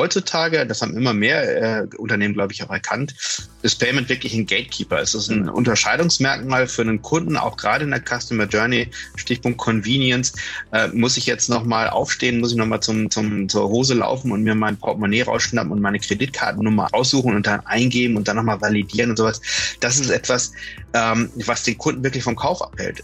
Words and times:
heutzutage, 0.00 0.66
das 0.66 0.80
haben 0.80 0.96
immer 0.96 1.12
mehr 1.12 1.82
äh, 1.82 1.86
Unternehmen, 1.96 2.32
glaube 2.32 2.54
ich, 2.54 2.62
auch 2.62 2.70
erkannt, 2.70 3.14
ist 3.62 3.78
Payment 3.78 4.08
wirklich 4.08 4.32
ein 4.34 4.46
Gatekeeper. 4.46 4.98
Es 4.98 5.14
ist 5.14 5.30
ein 5.30 5.48
Unterscheidungsmerkmal 5.48 6.66
für 6.66 6.82
einen 6.82 7.02
Kunden, 7.02 7.36
auch 7.36 7.58
gerade 7.58 7.84
in 7.84 7.90
der 7.90 8.00
Customer 8.00 8.44
Journey, 8.44 8.88
Stichpunkt 9.16 9.58
Convenience. 9.58 10.32
Äh, 10.72 10.88
muss 10.88 11.18
ich 11.18 11.26
jetzt 11.26 11.50
nochmal 11.50 11.90
aufstehen, 11.90 12.40
muss 12.40 12.52
ich 12.52 12.56
nochmal 12.56 12.80
zum, 12.80 13.10
zum, 13.10 13.48
zur 13.48 13.68
Hose 13.68 13.94
laufen 13.94 14.32
und 14.32 14.42
mir 14.42 14.54
mein 14.54 14.78
Portemonnaie 14.78 15.22
rausschnappen 15.22 15.70
und 15.70 15.82
meine 15.82 15.98
Kreditkartennummer 15.98 16.88
aussuchen 16.92 17.36
und 17.36 17.46
dann 17.46 17.60
eingeben 17.66 18.16
und 18.16 18.26
dann 18.26 18.36
nochmal 18.36 18.60
validieren 18.60 19.10
und 19.10 19.16
sowas. 19.16 19.42
Das 19.80 20.00
ist 20.00 20.10
etwas, 20.10 20.52
ähm, 20.94 21.30
was 21.44 21.64
den 21.64 21.76
Kunden 21.76 22.02
wirklich 22.02 22.24
vom 22.24 22.36
Kauf 22.36 22.62
abhält. 22.62 23.02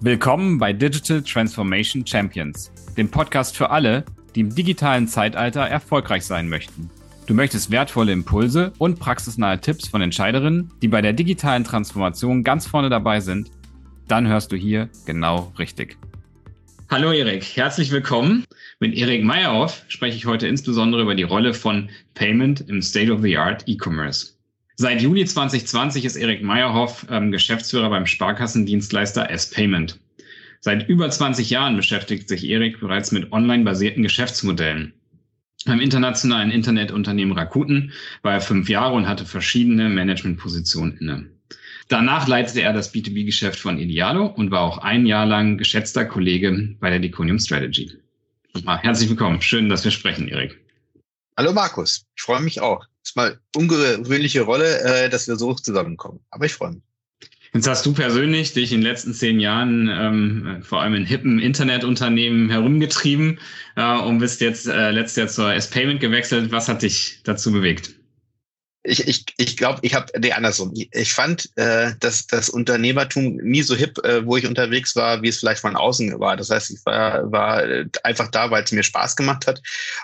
Willkommen 0.00 0.58
bei 0.58 0.72
Digital 0.72 1.22
Transformation 1.22 2.04
Champions, 2.04 2.72
dem 2.96 3.08
Podcast 3.08 3.56
für 3.56 3.70
alle, 3.70 4.04
die 4.34 4.40
im 4.40 4.54
digitalen 4.54 5.08
Zeitalter 5.08 5.62
erfolgreich 5.62 6.24
sein 6.24 6.48
möchten. 6.48 6.90
Du 7.26 7.34
möchtest 7.34 7.70
wertvolle 7.70 8.12
Impulse 8.12 8.72
und 8.78 8.98
praxisnahe 8.98 9.60
Tipps 9.60 9.88
von 9.88 10.02
Entscheiderinnen, 10.02 10.70
die 10.82 10.88
bei 10.88 11.00
der 11.00 11.14
digitalen 11.14 11.64
Transformation 11.64 12.44
ganz 12.44 12.66
vorne 12.66 12.90
dabei 12.90 13.20
sind? 13.20 13.50
Dann 14.08 14.28
hörst 14.28 14.52
du 14.52 14.56
hier 14.56 14.90
genau 15.06 15.52
richtig. 15.58 15.96
Hallo 16.90 17.12
Erik, 17.12 17.44
herzlich 17.56 17.90
willkommen. 17.90 18.44
Mit 18.78 18.94
Erik 18.94 19.24
Meyerhoff 19.24 19.84
spreche 19.88 20.18
ich 20.18 20.26
heute 20.26 20.46
insbesondere 20.46 21.02
über 21.02 21.14
die 21.14 21.22
Rolle 21.22 21.54
von 21.54 21.88
Payment 22.12 22.68
im 22.68 22.82
State-of-the-Art 22.82 23.64
E-Commerce. 23.66 24.34
Seit 24.76 25.00
Juli 25.00 25.24
2020 25.24 26.04
ist 26.04 26.16
Erik 26.16 26.42
Meyerhoff 26.42 27.06
ähm, 27.08 27.30
Geschäftsführer 27.30 27.88
beim 27.88 28.06
Sparkassendienstleister 28.06 29.30
S-Payment. 29.30 29.98
Seit 30.64 30.88
über 30.88 31.10
20 31.10 31.50
Jahren 31.50 31.76
beschäftigt 31.76 32.26
sich 32.26 32.48
Erik 32.48 32.80
bereits 32.80 33.12
mit 33.12 33.32
online-basierten 33.32 34.02
Geschäftsmodellen. 34.02 34.94
Beim 35.66 35.78
internationalen 35.78 36.50
Internetunternehmen 36.50 37.36
Rakuten 37.36 37.92
war 38.22 38.32
er 38.32 38.40
fünf 38.40 38.70
Jahre 38.70 38.94
und 38.94 39.06
hatte 39.06 39.26
verschiedene 39.26 39.90
Managementpositionen 39.90 40.96
inne. 40.96 41.30
Danach 41.88 42.26
leitete 42.28 42.62
er 42.62 42.72
das 42.72 42.94
B2B-Geschäft 42.94 43.60
von 43.60 43.78
Idealo 43.78 44.24
und 44.24 44.50
war 44.50 44.62
auch 44.62 44.78
ein 44.78 45.04
Jahr 45.04 45.26
lang 45.26 45.58
geschätzter 45.58 46.06
Kollege 46.06 46.74
bei 46.80 46.88
der 46.88 46.98
Deconium 46.98 47.38
Strategy. 47.38 47.92
Herzlich 48.64 49.10
willkommen. 49.10 49.42
Schön, 49.42 49.68
dass 49.68 49.84
wir 49.84 49.90
sprechen, 49.90 50.28
Erik. 50.28 50.58
Hallo 51.36 51.52
Markus. 51.52 52.06
Ich 52.16 52.22
freue 52.22 52.40
mich 52.40 52.62
auch. 52.62 52.86
Ist 53.02 53.16
mal 53.16 53.38
ungewöhnliche 53.54 54.40
Rolle, 54.40 54.80
äh, 54.80 55.10
dass 55.10 55.28
wir 55.28 55.36
so 55.36 55.52
zusammenkommen. 55.52 56.20
Aber 56.30 56.46
ich 56.46 56.54
freue 56.54 56.70
mich. 56.70 56.82
Jetzt 57.54 57.68
hast 57.68 57.86
du 57.86 57.92
persönlich 57.92 58.52
dich 58.52 58.72
in 58.72 58.80
den 58.80 58.90
letzten 58.90 59.14
zehn 59.14 59.38
Jahren 59.38 59.88
ähm, 59.88 60.62
vor 60.64 60.82
allem 60.82 60.94
in 60.94 61.06
hippen 61.06 61.38
Internetunternehmen 61.38 62.50
herumgetrieben 62.50 63.38
äh, 63.76 63.98
und 64.00 64.18
bist 64.18 64.40
jetzt 64.40 64.66
äh, 64.66 64.90
letztes 64.90 65.16
Jahr 65.16 65.28
zur 65.28 65.54
S-Payment 65.54 66.00
gewechselt. 66.00 66.50
Was 66.50 66.68
hat 66.68 66.82
dich 66.82 67.20
dazu 67.22 67.52
bewegt? 67.52 67.94
ich, 68.86 69.08
ich, 69.08 69.24
ich 69.38 69.56
glaube, 69.56 69.78
ich 69.82 69.94
habe, 69.94 70.12
nee, 70.18 70.32
andersrum. 70.32 70.72
Ich 70.74 71.14
fand, 71.14 71.50
äh, 71.56 71.92
dass 72.00 72.26
das 72.26 72.50
Unternehmertum 72.50 73.36
nie 73.36 73.62
so 73.62 73.74
hip, 73.74 73.98
äh, 74.04 74.26
wo 74.26 74.36
ich 74.36 74.46
unterwegs 74.46 74.94
war, 74.94 75.22
wie 75.22 75.28
es 75.28 75.38
vielleicht 75.38 75.62
von 75.62 75.74
außen 75.74 76.20
war. 76.20 76.36
Das 76.36 76.50
heißt, 76.50 76.70
ich 76.70 76.84
war, 76.84 77.32
war 77.32 77.64
einfach 78.02 78.28
da, 78.28 78.50
weil 78.50 78.62
es 78.62 78.72
mir 78.72 78.82
Spaß 78.82 79.16
gemacht 79.16 79.46
hat 79.46 79.62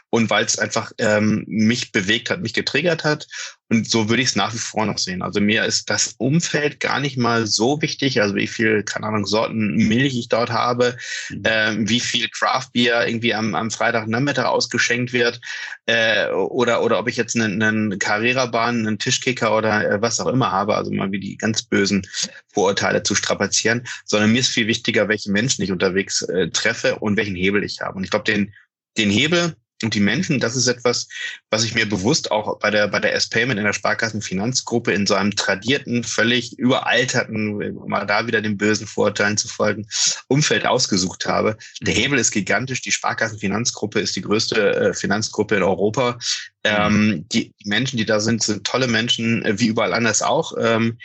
und 0.08 0.30
weil 0.30 0.46
es 0.46 0.58
einfach 0.58 0.92
ähm, 0.96 1.44
mich 1.46 1.92
bewegt 1.92 2.30
hat, 2.30 2.40
mich 2.40 2.54
getriggert 2.54 3.04
hat 3.04 3.26
und 3.70 3.88
so 3.88 4.08
würde 4.08 4.20
ich 4.20 4.30
es 4.30 4.36
nach 4.36 4.52
wie 4.52 4.58
vor 4.58 4.84
noch 4.84 4.98
sehen. 4.98 5.22
Also 5.22 5.40
mir 5.40 5.64
ist 5.64 5.88
das 5.90 6.14
Umfeld 6.18 6.80
gar 6.80 6.98
nicht 6.98 7.16
mal 7.16 7.46
so 7.46 7.80
wichtig, 7.80 8.20
also 8.20 8.34
wie 8.34 8.48
viel, 8.48 8.82
keine 8.82 9.06
Ahnung, 9.06 9.26
Sorten 9.26 9.76
Milch 9.76 10.18
ich 10.18 10.28
dort 10.28 10.50
habe, 10.50 10.96
äh, 11.44 11.76
wie 11.78 12.00
viel 12.00 12.28
Craft 12.30 12.70
Beer 12.72 13.06
irgendwie 13.06 13.32
am, 13.32 13.54
am 13.54 13.70
Freitagnachmittag 13.70 14.46
ausgeschenkt 14.46 15.12
wird 15.12 15.40
äh, 15.86 16.30
oder, 16.30 16.82
oder 16.82 16.98
ob 16.98 17.08
ich 17.08 17.16
jetzt 17.16 17.36
einen, 17.36 17.62
einen 17.62 17.98
Carrera-Bahn, 18.00 18.86
einen 18.86 18.98
Tischkicker 18.98 19.56
oder 19.56 19.88
äh, 19.88 20.02
was 20.02 20.18
auch 20.18 20.26
immer 20.26 20.50
habe, 20.50 20.74
also 20.74 20.90
mal 20.90 21.12
wie 21.12 21.20
die 21.20 21.36
ganz 21.36 21.62
bösen 21.62 22.04
Vorurteile 22.52 23.04
zu 23.04 23.14
strapazieren, 23.14 23.86
sondern 24.04 24.32
mir 24.32 24.40
ist 24.40 24.48
viel 24.48 24.66
wichtiger, 24.66 25.08
welche 25.08 25.30
Menschen 25.30 25.62
ich 25.62 25.70
unterwegs 25.70 26.22
äh, 26.22 26.50
treffe 26.50 26.96
und 26.96 27.16
welchen 27.16 27.36
Hebel 27.36 27.62
ich 27.62 27.80
habe. 27.80 27.98
Und 27.98 28.02
ich 28.02 28.10
glaube, 28.10 28.24
den, 28.24 28.52
den 28.98 29.10
Hebel, 29.10 29.54
und 29.82 29.94
die 29.94 30.00
Menschen, 30.00 30.40
das 30.40 30.56
ist 30.56 30.66
etwas, 30.66 31.08
was 31.48 31.64
ich 31.64 31.74
mir 31.74 31.88
bewusst 31.88 32.30
auch 32.30 32.58
bei 32.58 32.70
der, 32.70 32.88
bei 32.88 33.00
der 33.00 33.14
S-Payment 33.14 33.58
in 33.58 33.64
der 33.64 33.72
Sparkassenfinanzgruppe 33.72 34.92
in 34.92 35.06
so 35.06 35.14
einem 35.14 35.34
tradierten, 35.34 36.04
völlig 36.04 36.58
überalterten, 36.58 37.74
mal 37.86 38.04
da 38.04 38.26
wieder 38.26 38.42
den 38.42 38.58
bösen 38.58 38.86
Vorurteilen 38.86 39.38
zu 39.38 39.48
folgen, 39.48 39.86
Umfeld 40.28 40.66
ausgesucht 40.66 41.26
habe. 41.26 41.56
Der 41.80 41.94
Hebel 41.94 42.18
ist 42.18 42.30
gigantisch. 42.30 42.82
Die 42.82 42.92
Sparkassenfinanzgruppe 42.92 44.00
ist 44.00 44.14
die 44.16 44.22
größte 44.22 44.74
äh, 44.74 44.94
Finanzgruppe 44.94 45.56
in 45.56 45.62
Europa. 45.62 46.18
Ähm, 46.62 47.24
die 47.32 47.54
Menschen, 47.64 47.96
die 47.96 48.04
da 48.04 48.20
sind, 48.20 48.42
sind 48.42 48.66
tolle 48.66 48.86
Menschen, 48.86 49.44
äh, 49.46 49.58
wie 49.58 49.68
überall 49.68 49.94
anders 49.94 50.20
auch. 50.20 50.52
Ähm, 50.60 50.98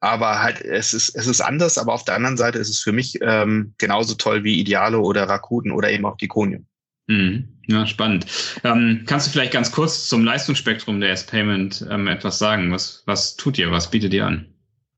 aber 0.00 0.40
halt, 0.40 0.60
es 0.60 0.94
ist, 0.94 1.16
es 1.16 1.26
ist 1.26 1.40
anders, 1.40 1.76
aber 1.76 1.92
auf 1.92 2.04
der 2.04 2.14
anderen 2.14 2.36
Seite 2.36 2.58
ist 2.58 2.68
es 2.68 2.80
für 2.80 2.92
mich 2.92 3.18
ähm, 3.20 3.74
genauso 3.78 4.14
toll 4.14 4.44
wie 4.44 4.60
Idealo 4.60 5.00
oder 5.00 5.28
Rakuten 5.28 5.72
oder 5.72 5.90
eben 5.90 6.06
auch 6.06 6.16
Diconium. 6.16 6.67
Mhm. 7.08 7.48
Ja, 7.66 7.86
spannend. 7.86 8.26
Ähm, 8.64 9.02
kannst 9.06 9.26
du 9.26 9.30
vielleicht 9.30 9.52
ganz 9.52 9.70
kurz 9.72 10.08
zum 10.08 10.24
Leistungsspektrum 10.24 11.00
der 11.00 11.10
S-Payment 11.10 11.86
ähm, 11.90 12.06
etwas 12.06 12.38
sagen? 12.38 12.72
Was, 12.72 13.02
was 13.04 13.36
tut 13.36 13.58
ihr? 13.58 13.70
Was 13.70 13.90
bietet 13.90 14.14
ihr 14.14 14.26
an? 14.26 14.46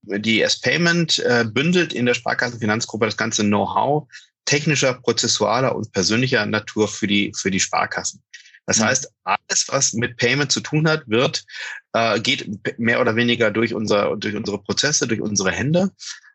Die 0.02 0.40
S-Payment 0.40 1.18
äh, 1.20 1.44
bündelt 1.44 1.92
in 1.92 2.06
der 2.06 2.14
Sparkassenfinanzgruppe 2.14 3.06
das 3.06 3.16
ganze 3.16 3.42
Know-how 3.42 4.08
technischer, 4.44 4.94
prozessualer 4.94 5.74
und 5.76 5.92
persönlicher 5.92 6.44
Natur 6.46 6.88
für 6.88 7.06
die, 7.06 7.32
für 7.36 7.50
die 7.50 7.60
Sparkassen. 7.60 8.22
Das 8.66 8.78
mhm. 8.78 8.84
heißt, 8.84 9.12
alles, 9.24 9.66
was 9.68 9.92
mit 9.92 10.16
Payment 10.16 10.50
zu 10.50 10.60
tun 10.60 10.88
hat, 10.88 11.08
wird, 11.08 11.44
äh, 11.92 12.20
geht 12.20 12.78
mehr 12.78 13.00
oder 13.00 13.16
weniger 13.16 13.50
durch, 13.50 13.74
unser, 13.74 14.16
durch 14.16 14.34
unsere 14.34 14.62
Prozesse, 14.62 15.06
durch 15.06 15.20
unsere 15.20 15.50
Hände. 15.50 15.90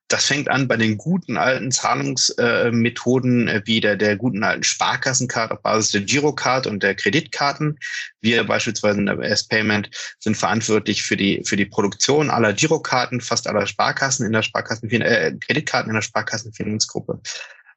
Das 0.07 0.25
fängt 0.25 0.49
an 0.49 0.67
bei 0.67 0.77
den 0.77 0.97
guten 0.97 1.38
alten 1.38 1.71
Zahlungsmethoden 1.71 3.47
äh, 3.47 3.61
wie 3.66 3.81
der, 3.81 3.95
der 3.95 4.16
guten 4.16 4.43
alten 4.43 4.63
Sparkassenkarte 4.63 5.55
auf 5.55 5.61
Basis 5.63 5.91
der 5.91 6.01
Girocard 6.01 6.67
und 6.67 6.83
der 6.83 6.93
Kreditkarten. 6.93 7.79
Wir 8.21 8.43
beispielsweise 8.43 8.99
in 8.99 9.07
der 9.07 9.19
S-Payment 9.19 9.89
sind 10.19 10.38
verantwortlich 10.38 11.01
für 11.01 11.17
die, 11.17 11.41
für 11.43 11.57
die 11.57 11.66
Produktion 11.66 12.29
aller 12.29 12.53
Girokarten, 12.53 13.19
fast 13.19 13.47
aller 13.47 13.66
Sparkassen 13.66 14.25
in 14.25 14.33
der 14.33 14.43
Sparkassen, 14.43 14.89
äh, 14.89 15.35
Kreditkarten 15.39 15.89
in 15.89 15.95
der 15.95 16.03
Sparkassenfinanzgruppe. 16.03 17.19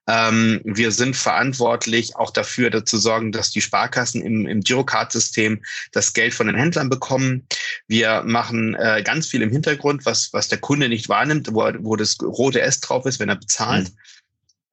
Ähm, 0.09 0.61
wir 0.65 0.91
sind 0.91 1.17
verantwortlich 1.17 2.17
auch 2.17 2.31
dafür, 2.31 2.85
zu 2.85 2.97
sorgen, 2.97 3.31
dass 3.31 3.51
die 3.51 3.61
Sparkassen 3.61 4.23
im, 4.23 4.47
im 4.47 4.61
Girocard-System 4.61 5.63
das 5.93 6.15
Geld 6.15 6.33
von 6.33 6.47
den 6.47 6.57
Händlern 6.57 6.89
bekommen. 6.89 7.47
Wir 7.87 8.23
machen 8.25 8.75
äh, 8.75 9.03
ganz 9.05 9.27
viel 9.27 9.43
im 9.43 9.51
Hintergrund, 9.51 10.07
was, 10.07 10.33
was 10.33 10.49
der 10.49 10.59
Kunde 10.59 10.89
nicht 10.89 11.09
wahrnimmt, 11.09 11.49
wo, 11.53 11.71
wo 11.81 11.97
das 11.97 12.19
rote 12.23 12.61
S 12.61 12.81
drauf 12.81 13.07
ist, 13.07 13.21
wenn 13.21 13.29
er 13.29 13.37
bezahlt. 13.37 13.91
Mhm. 13.91 13.99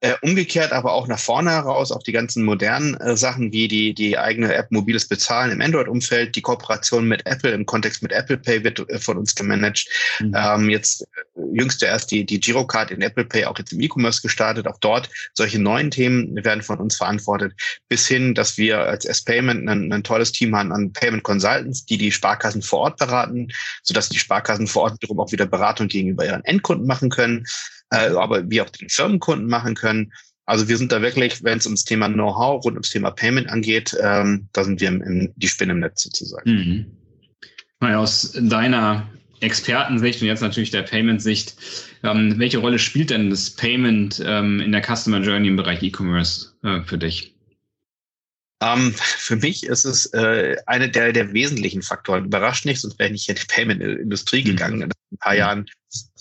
Äh, 0.06 0.14
umgekehrt 0.22 0.72
aber 0.72 0.92
auch 0.92 1.08
nach 1.08 1.18
vorne 1.18 1.50
heraus 1.50 1.90
auf 1.90 2.02
die 2.04 2.12
ganzen 2.12 2.44
modernen 2.44 2.94
äh, 3.00 3.16
Sachen 3.16 3.52
wie 3.52 3.66
die, 3.66 3.92
die 3.92 4.16
eigene 4.16 4.54
App 4.54 4.70
mobiles 4.70 5.08
Bezahlen 5.08 5.50
im 5.50 5.60
Android-Umfeld, 5.60 6.36
die 6.36 6.42
Kooperation 6.42 7.08
mit 7.08 7.26
Apple 7.26 7.50
im 7.50 7.66
Kontext 7.66 8.02
mit 8.02 8.12
Apple 8.12 8.36
Pay 8.36 8.62
wird 8.62 8.88
äh, 8.88 8.98
von 9.00 9.16
uns 9.16 9.34
gemanagt. 9.34 9.88
Mhm. 10.20 10.34
Ähm, 10.36 10.70
jetzt 10.70 11.02
äh, 11.02 11.06
jüngst 11.52 11.82
erst 11.82 12.12
die, 12.12 12.24
die 12.24 12.38
Girocard 12.38 12.92
in 12.92 13.02
Apple 13.02 13.24
Pay 13.24 13.46
auch 13.46 13.58
jetzt 13.58 13.72
im 13.72 13.80
E-Commerce 13.80 14.22
gestartet. 14.22 14.68
Auch 14.68 14.78
dort 14.78 15.10
solche 15.34 15.58
neuen 15.58 15.90
Themen 15.90 16.44
werden 16.44 16.62
von 16.62 16.78
uns 16.78 16.96
verantwortet, 16.96 17.54
bis 17.88 18.06
hin, 18.06 18.34
dass 18.34 18.56
wir 18.56 18.78
als 18.78 19.04
S-Payment 19.04 19.68
ein, 19.68 19.92
ein 19.92 20.04
tolles 20.04 20.30
Team 20.30 20.54
haben 20.54 20.72
an 20.72 20.92
Payment 20.92 21.24
Consultants, 21.24 21.84
die 21.84 21.98
die 21.98 22.12
Sparkassen 22.12 22.62
vor 22.62 22.80
Ort 22.80 22.98
beraten, 22.98 23.48
sodass 23.82 24.08
die 24.08 24.18
Sparkassen 24.18 24.68
vor 24.68 24.82
Ort 24.84 25.02
wiederum 25.02 25.18
auch 25.18 25.32
wieder 25.32 25.46
Beratung 25.46 25.88
gegenüber 25.88 26.24
ihren 26.24 26.44
Endkunden 26.44 26.86
machen 26.86 27.10
können 27.10 27.44
äh, 27.90 28.10
aber 28.10 28.48
wie 28.50 28.60
auch 28.60 28.70
den 28.70 28.88
Firmenkunden 28.88 29.48
machen 29.48 29.74
können. 29.74 30.12
Also 30.46 30.68
wir 30.68 30.76
sind 30.76 30.92
da 30.92 31.02
wirklich, 31.02 31.42
wenn 31.42 31.58
es 31.58 31.66
ums 31.66 31.84
Thema 31.84 32.08
Know-how 32.08 32.64
rund 32.64 32.76
ums 32.76 32.90
Thema 32.90 33.10
Payment 33.10 33.48
angeht, 33.48 33.96
ähm, 34.00 34.48
da 34.52 34.64
sind 34.64 34.80
wir 34.80 34.88
im, 34.88 35.02
im, 35.02 35.32
die 35.34 35.48
Spinne 35.48 35.72
im 35.72 35.80
Netz 35.80 36.02
sozusagen. 36.02 36.50
Mhm. 37.80 37.94
Aus 37.94 38.32
deiner 38.40 39.08
Expertensicht 39.40 40.22
und 40.22 40.28
jetzt 40.28 40.40
natürlich 40.40 40.70
der 40.70 40.82
Payment-Sicht, 40.82 41.56
ähm, 42.02 42.38
welche 42.38 42.58
Rolle 42.58 42.78
spielt 42.78 43.10
denn 43.10 43.28
das 43.30 43.50
Payment 43.50 44.22
ähm, 44.24 44.60
in 44.60 44.72
der 44.72 44.82
Customer 44.82 45.20
Journey 45.20 45.48
im 45.48 45.56
Bereich 45.56 45.82
E-Commerce 45.82 46.52
äh, 46.62 46.82
für 46.82 46.98
dich? 46.98 47.34
Um, 48.62 48.86
ähm, 48.86 48.94
für 48.96 49.36
mich 49.36 49.64
ist 49.64 49.84
es 49.84 50.06
äh, 50.14 50.56
eine 50.64 50.88
der, 50.88 51.12
der 51.12 51.34
wesentlichen 51.34 51.82
Faktoren. 51.82 52.24
Überrascht 52.24 52.64
nicht, 52.64 52.80
sonst 52.80 52.98
wäre 52.98 53.08
ich 53.08 53.12
nicht 53.12 53.28
in 53.28 53.34
die 53.34 53.46
Payment-Industrie 53.46 54.40
mhm. 54.40 54.46
gegangen. 54.46 54.82
In 54.82 54.90
ein 54.90 55.18
paar 55.18 55.32
mhm. 55.34 55.38
Jahren 55.38 55.66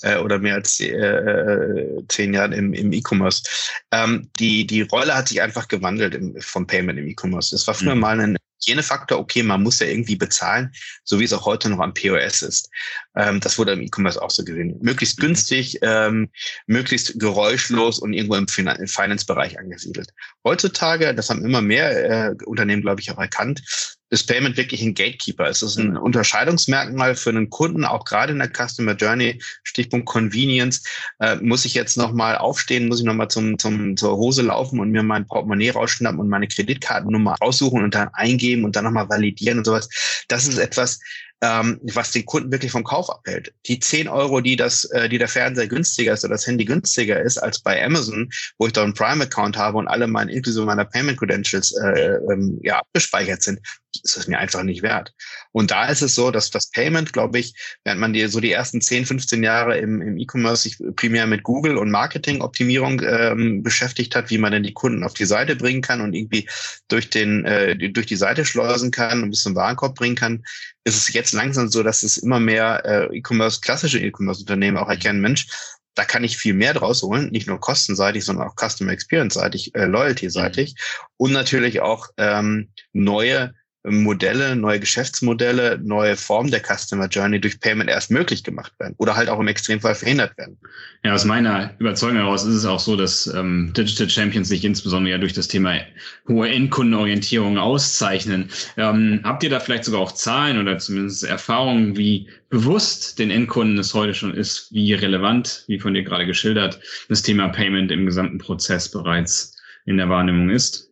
äh, 0.06 0.18
oder 0.18 0.40
mehr 0.40 0.56
als 0.56 0.80
äh, 0.80 2.04
zehn 2.08 2.34
Jahren 2.34 2.54
im, 2.54 2.74
im 2.74 2.94
E-Commerce. 2.94 3.44
Ähm, 3.92 4.30
die, 4.40 4.66
die 4.66 4.84
Rolle 4.84 5.16
hat 5.16 5.28
sich 5.28 5.42
einfach 5.42 5.68
gewandelt 5.68 6.16
im, 6.16 6.40
vom 6.40 6.68
Payment 6.68 7.00
im 7.00 7.08
E-Commerce. 7.08 7.52
Das 7.52 7.68
war 7.68 7.74
früher 7.74 7.96
mhm. 7.96 8.02
mal 8.02 8.20
ein 8.20 8.38
Hygienefaktor, 8.66 9.20
okay, 9.20 9.44
man 9.44 9.64
muss 9.64 9.80
ja 9.80 9.88
irgendwie 9.88 10.16
bezahlen, 10.16 10.72
so 11.04 11.20
wie 11.20 11.24
es 11.24 11.34
auch 11.34 11.46
heute 11.46 11.70
noch 11.70 11.80
am 11.80 11.94
POS 11.94 12.42
ist. 12.42 12.70
Ähm, 13.16 13.40
das 13.40 13.58
wurde 13.58 13.74
im 13.74 13.82
E-Commerce 13.82 14.22
auch 14.22 14.32
so 14.32 14.44
gesehen. 14.44 14.78
Möglichst 14.82 15.20
mhm. 15.20 15.28
günstig, 15.28 15.80
ähm, 15.82 16.30
möglichst 16.68 17.20
geräuschlos 17.20 18.00
und 18.00 18.14
irgendwo 18.14 18.36
im, 18.36 18.48
fin 18.48 18.68
im 18.68 18.88
Finance-Bereich 18.88 19.60
angesiedelt. 19.60 20.10
Heutzutage, 20.44 21.14
das 21.14 21.30
haben 21.30 21.46
immer 21.46 21.62
mehr 21.62 22.30
äh, 22.32 22.36
Unternehmen, 22.46 22.82
glaube 22.82 23.02
ich, 23.02 23.12
auch 23.12 23.20
erkannt, 23.20 23.62
ist 24.10 24.28
Payment 24.28 24.56
wirklich 24.56 24.82
ein 24.82 24.94
Gatekeeper. 24.94 25.48
Es 25.48 25.62
ist 25.62 25.78
ein 25.78 25.98
Unterscheidungsmerkmal 25.98 27.16
für 27.16 27.32
einen 27.32 27.50
Kunden, 27.50 27.86
auch 27.86 28.06
gerade 28.06 28.34
in 28.34 28.40
der 28.40 28.50
Customer 28.50 28.94
Journey, 28.94 29.42
Stichpunkt 29.64 30.06
Convenience. 30.06 30.84
Äh, 31.20 31.38
muss 31.38 31.66
ich 31.66 31.74
jetzt 31.74 31.98
nochmal 31.98 32.38
aufstehen, 32.38 32.88
muss 32.88 33.00
ich 33.00 33.06
nochmal 33.06 33.30
zum, 33.30 33.58
zum, 33.58 33.98
zur 33.98 34.16
Hose 34.16 34.44
laufen 34.44 34.80
und 34.80 34.92
mir 34.92 35.02
mein 35.02 35.26
Portemonnaie 35.26 35.72
rausschnappen 35.72 36.20
und 36.20 36.30
meine 36.30 36.48
Kreditkartennummer 36.48 37.36
raussuchen 37.42 37.84
und 37.84 37.96
dann 37.96 38.10
eingeben 38.14 38.55
und 38.64 38.76
dann 38.76 38.86
nochmal 38.86 39.10
validieren 39.10 39.58
und 39.58 39.66
sowas. 39.66 39.90
Das 40.28 40.48
ist 40.48 40.58
etwas, 40.58 41.00
ähm, 41.42 41.80
was 41.94 42.12
den 42.12 42.26
Kunden 42.26 42.52
wirklich 42.52 42.72
vom 42.72 42.84
Kauf 42.84 43.10
abhält. 43.10 43.54
Die 43.68 43.80
10 43.80 44.08
Euro, 44.08 44.42
die 44.42 44.56
das, 44.56 44.86
äh, 44.86 45.10
die 45.10 45.18
der 45.18 45.28
Fernseher 45.28 45.68
günstiger 45.68 46.14
ist 46.14 46.24
oder 46.24 46.36
das 46.36 46.48
Handy 46.48 46.66
günstiger 46.66 47.22
ist 47.22 47.38
als 47.38 47.60
bei 47.60 47.84
Amazon, 47.84 48.30
wo 48.58 48.68
ich 48.68 48.74
da 48.74 48.84
einen 48.84 48.94
Prime-Account 48.94 49.58
habe 49.58 49.78
und 49.78 49.88
alle 49.88 50.08
meine, 50.08 50.32
inklusive 50.32 50.66
meiner 50.66 50.86
Payment 50.86 51.20
Credentials 51.20 51.74
äh, 51.78 52.18
ähm, 52.32 52.60
ja, 52.64 52.80
abgespeichert 52.80 53.44
sind, 53.44 53.60
ist 54.04 54.18
es 54.18 54.28
mir 54.28 54.40
einfach 54.40 54.64
nicht 54.64 54.82
wert. 54.82 55.14
Und 55.52 55.72
da 55.72 55.88
ist 55.88 56.02
es 56.02 56.16
so, 56.16 56.32
dass 56.32 56.50
das 56.50 56.70
Payment, 56.70 57.14
glaube 57.14 57.40
ich, 57.40 57.54
während 57.84 58.02
man 58.02 58.14
die 58.14 58.26
so 58.28 58.40
die 58.40 58.52
ersten 58.52 58.82
10, 58.82 59.06
15 59.06 59.44
Jahre 59.44 59.78
im, 59.78 60.02
im 60.02 60.18
E-Commerce 60.18 60.64
sich 60.64 60.78
primär 60.96 61.28
mit 61.28 61.44
Google 61.44 61.78
und 61.78 61.92
Marketing-Optimierung 61.92 63.02
ähm, 63.06 63.64
beschäftigt 63.64 64.16
hat, 64.16 64.30
wie 64.30 64.38
man 64.38 64.52
denn 64.52 64.64
die 64.64 64.74
Kunden 64.74 65.04
auf 65.04 65.14
die 65.14 65.26
Seite 65.26 65.56
bringen 65.56 65.82
kann 65.82 66.02
und 66.02 66.14
irgendwie 66.14 66.50
durch 66.88 67.10
den 67.10 67.46
äh, 67.46 67.76
durch 67.90 68.06
die 68.06 68.16
Seite 68.16 68.46
schleusen 68.46 68.92
kann 68.92 69.24
und 69.24 69.30
bis 69.30 69.44
zum 69.44 69.56
Warenkorb 69.56 69.96
bringen 69.96 70.16
kann, 70.16 70.44
ist 70.86 70.98
es 70.98 71.14
jetzt 71.14 71.25
langsam 71.34 71.68
so, 71.68 71.84
dass 71.84 72.04
es 72.04 72.18
immer 72.18 72.40
mehr 72.40 72.84
äh, 72.86 73.18
E-Commerce, 73.18 73.62
klassische 73.62 74.00
E-Commerce-Unternehmen 74.00 74.78
auch 74.78 74.90
erkennen, 74.90 75.22
Mensch, 75.22 75.48
da 75.96 76.04
kann 76.04 76.24
ich 76.24 76.38
viel 76.38 76.54
mehr 76.54 76.74
draus 76.74 77.02
holen, 77.02 77.30
nicht 77.32 77.48
nur 77.48 77.60
kostenseitig, 77.60 78.26
sondern 78.26 78.48
auch 78.48 78.56
Customer 78.56 78.92
Experience-seitig, 78.92 79.74
äh, 79.76 79.86
Loyalty-seitig 79.86 80.74
mhm. 80.74 81.06
und 81.18 81.32
natürlich 81.32 81.82
auch 81.82 82.10
ähm, 82.18 82.70
neue 82.94 83.54
Modelle, 83.88 84.56
neue 84.56 84.80
Geschäftsmodelle, 84.80 85.80
neue 85.84 86.16
Formen 86.16 86.50
der 86.50 86.62
Customer 86.62 87.08
Journey 87.08 87.40
durch 87.40 87.60
Payment 87.60 87.90
erst 87.90 88.10
möglich 88.10 88.44
gemacht 88.44 88.74
werden 88.80 88.96
oder 88.98 89.16
halt 89.16 89.30
auch 89.30 89.40
im 89.40 89.48
Extremfall 89.48 89.96
verhindert 89.96 90.38
werden. 90.38 90.58
Ja, 91.04 91.14
aus 91.14 91.26
meiner 91.26 91.76
Überzeugung 91.78 92.18
heraus 92.18 92.44
ist 92.46 92.56
es 92.56 92.66
auch 92.66 92.80
so, 92.80 92.96
dass 92.96 93.28
ähm, 93.28 93.74
Digital 93.78 94.10
Champions 94.10 94.50
sich 94.50 94.66
insbesondere 94.66 95.12
ja 95.12 95.18
durch 95.20 95.34
das 95.34 95.48
Thema 95.48 95.80
hohe 96.28 96.50
Endkundenorientierung 96.50 97.58
auszeichnen. 97.58 98.50
Ähm, 98.78 99.22
habt 99.24 99.44
ihr 99.44 99.50
da 99.50 99.60
vielleicht 99.60 99.86
sogar 99.86 100.02
auch 100.02 100.14
Zahlen 100.14 100.60
oder 100.60 100.80
zumindest 100.80 101.24
Erfahrungen, 101.24 101.96
wie 101.96 102.28
bewusst 102.50 103.20
den 103.20 103.30
Endkunden 103.30 103.78
es 103.78 103.94
heute 103.94 104.16
schon 104.16 104.34
ist, 104.34 104.74
wie 104.74 104.94
relevant, 104.94 105.64
wie 105.68 105.80
von 105.80 105.94
dir 105.94 106.04
gerade 106.04 106.26
geschildert, 106.26 106.80
das 107.10 107.22
Thema 107.22 107.50
Payment 107.50 107.92
im 107.92 108.06
gesamten 108.06 108.40
Prozess 108.40 108.90
bereits 108.90 109.56
in 109.86 109.98
der 109.98 110.10
Wahrnehmung 110.10 110.50
ist? 110.50 110.90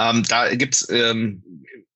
Ähm, 0.00 0.22
da 0.28 0.54
gibt's 0.54 0.88
ähm, 0.90 1.42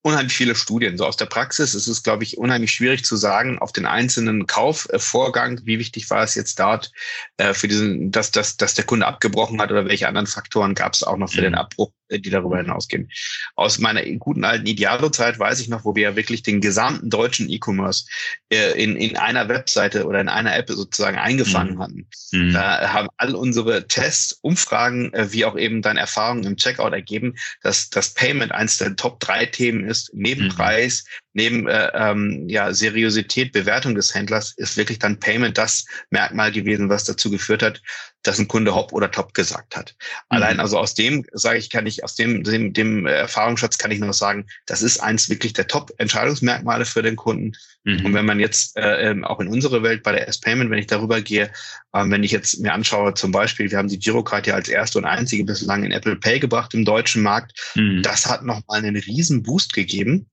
unheimlich 0.05 0.37
viele 0.37 0.53
Studien. 0.53 0.97
So 0.97 1.05
aus 1.07 1.17
der 1.17 1.25
Praxis 1.25 1.73
ist 1.73 1.87
es, 1.87 2.03
glaube 2.03 2.23
ich, 2.23 2.37
unheimlich 2.37 2.69
schwierig 2.69 3.03
zu 3.03 3.15
sagen, 3.15 3.57
auf 3.57 3.71
den 3.71 3.87
einzelnen 3.87 4.45
Kaufvorgang, 4.45 5.61
wie 5.63 5.79
wichtig 5.79 6.07
war 6.11 6.21
es 6.21 6.35
jetzt 6.35 6.59
dort 6.59 6.91
äh, 7.37 7.55
für 7.55 7.67
diesen, 7.67 8.11
dass, 8.11 8.29
dass, 8.29 8.55
dass 8.55 8.75
der 8.75 8.85
Kunde 8.85 9.07
abgebrochen 9.07 9.59
hat 9.59 9.71
oder 9.71 9.85
welche 9.85 10.07
anderen 10.07 10.27
Faktoren 10.27 10.75
gab 10.75 10.93
es 10.93 11.01
auch 11.01 11.17
noch 11.17 11.31
für 11.31 11.39
mhm. 11.39 11.45
den 11.45 11.55
Abbruch, 11.55 11.91
die 12.09 12.29
darüber 12.29 12.57
hinausgehen. 12.57 13.09
Aus 13.55 13.79
meiner 13.79 14.03
guten 14.17 14.43
alten 14.43 14.67
Idealo-Zeit 14.67 15.39
weiß 15.39 15.59
ich 15.59 15.67
noch, 15.67 15.85
wo 15.85 15.95
wir 15.95 16.03
ja 16.03 16.15
wirklich 16.15 16.43
den 16.43 16.61
gesamten 16.61 17.09
deutschen 17.09 17.49
E-Commerce 17.49 18.05
äh, 18.49 18.81
in, 18.81 18.95
in 18.95 19.17
einer 19.17 19.49
Webseite 19.49 20.05
oder 20.05 20.21
in 20.21 20.29
einer 20.29 20.55
App 20.55 20.69
sozusagen 20.69 21.17
eingefangen 21.17 21.75
mhm. 21.75 21.81
hatten. 21.81 22.07
Mhm. 22.31 22.53
Da 22.53 22.93
haben 22.93 23.07
all 23.17 23.33
unsere 23.33 23.87
Tests, 23.87 24.37
Umfragen, 24.41 25.11
äh, 25.13 25.31
wie 25.31 25.45
auch 25.45 25.57
eben 25.57 25.81
dann 25.81 25.97
Erfahrungen 25.97 26.43
im 26.43 26.57
Checkout 26.57 26.93
ergeben, 26.93 27.35
dass 27.63 27.89
das 27.89 28.13
Payment 28.13 28.51
eins 28.51 28.77
der 28.77 28.95
Top 28.95 29.19
drei 29.19 29.45
Themen 29.45 29.85
ist, 29.85 29.95
ist, 29.95 30.11
neben 30.13 30.45
mhm. 30.45 30.49
Preis, 30.49 31.05
neben 31.35 31.67
äh, 31.67 31.91
ähm, 31.93 32.47
ja, 32.47 32.73
Seriosität, 32.73 33.51
Bewertung 33.51 33.93
des 33.93 34.15
Händlers, 34.15 34.53
ist 34.55 34.77
wirklich 34.77 34.99
dann 34.99 35.19
Payment 35.19 35.57
das 35.57 35.85
Merkmal 36.09 36.51
gewesen, 36.51 36.89
was 36.89 37.03
dazu 37.03 37.29
geführt 37.29 37.61
hat, 37.61 37.81
dass 38.23 38.39
ein 38.39 38.47
Kunde 38.47 38.73
Hop 38.73 38.93
oder 38.93 39.11
Top 39.11 39.33
gesagt 39.33 39.75
hat. 39.75 39.95
Mhm. 39.99 40.13
Allein 40.29 40.59
also 40.59 40.79
aus 40.79 40.93
dem, 40.93 41.25
sage 41.33 41.59
ich, 41.59 41.69
kann 41.69 41.85
ich, 41.85 42.03
aus 42.03 42.15
dem, 42.15 42.43
dem, 42.43 42.71
dem 42.71 43.05
Erfahrungsschatz 43.05 43.77
kann 43.77 43.91
ich 43.91 43.99
nur 43.99 44.13
sagen, 44.13 44.47
das 44.65 44.81
ist 44.81 44.99
eins 44.99 45.29
wirklich 45.29 45.51
der 45.51 45.67
Top-Entscheidungsmerkmale 45.67 46.85
für 46.85 47.03
den 47.03 47.17
Kunden. 47.17 47.51
Mhm. 47.83 48.05
Und 48.05 48.13
wenn 48.13 48.25
man 48.25 48.39
jetzt 48.39 48.77
äh, 48.77 49.09
ähm, 49.09 49.25
auch 49.25 49.41
in 49.41 49.47
unsere 49.47 49.83
Welt 49.83 50.03
bei 50.03 50.13
der 50.13 50.27
S-Payment, 50.29 50.71
wenn 50.71 50.79
ich 50.79 50.87
darüber 50.87 51.21
gehe, 51.21 51.51
äh, 51.93 52.03
wenn 52.05 52.23
ich 52.23 52.31
jetzt 52.31 52.61
mir 52.61 52.73
anschaue, 52.73 53.13
zum 53.13 53.31
Beispiel, 53.31 53.69
wir 53.69 53.77
haben 53.77 53.89
die 53.89 53.99
Girocard 53.99 54.47
ja 54.47 54.55
als 54.55 54.69
erste 54.69 54.97
und 54.99 55.05
einzige 55.05 55.43
bislang 55.43 55.83
in 55.83 55.91
Apple 55.91 56.15
Pay 56.15 56.39
gebracht 56.39 56.73
im 56.73 56.85
deutschen 56.85 57.21
Markt. 57.21 57.73
Mhm. 57.75 58.01
Das 58.03 58.25
hat 58.25 58.43
nochmal 58.43 58.79
einen 58.79 58.95
riesen 58.95 59.43
Boost 59.43 59.73
gegeben. 59.73 60.29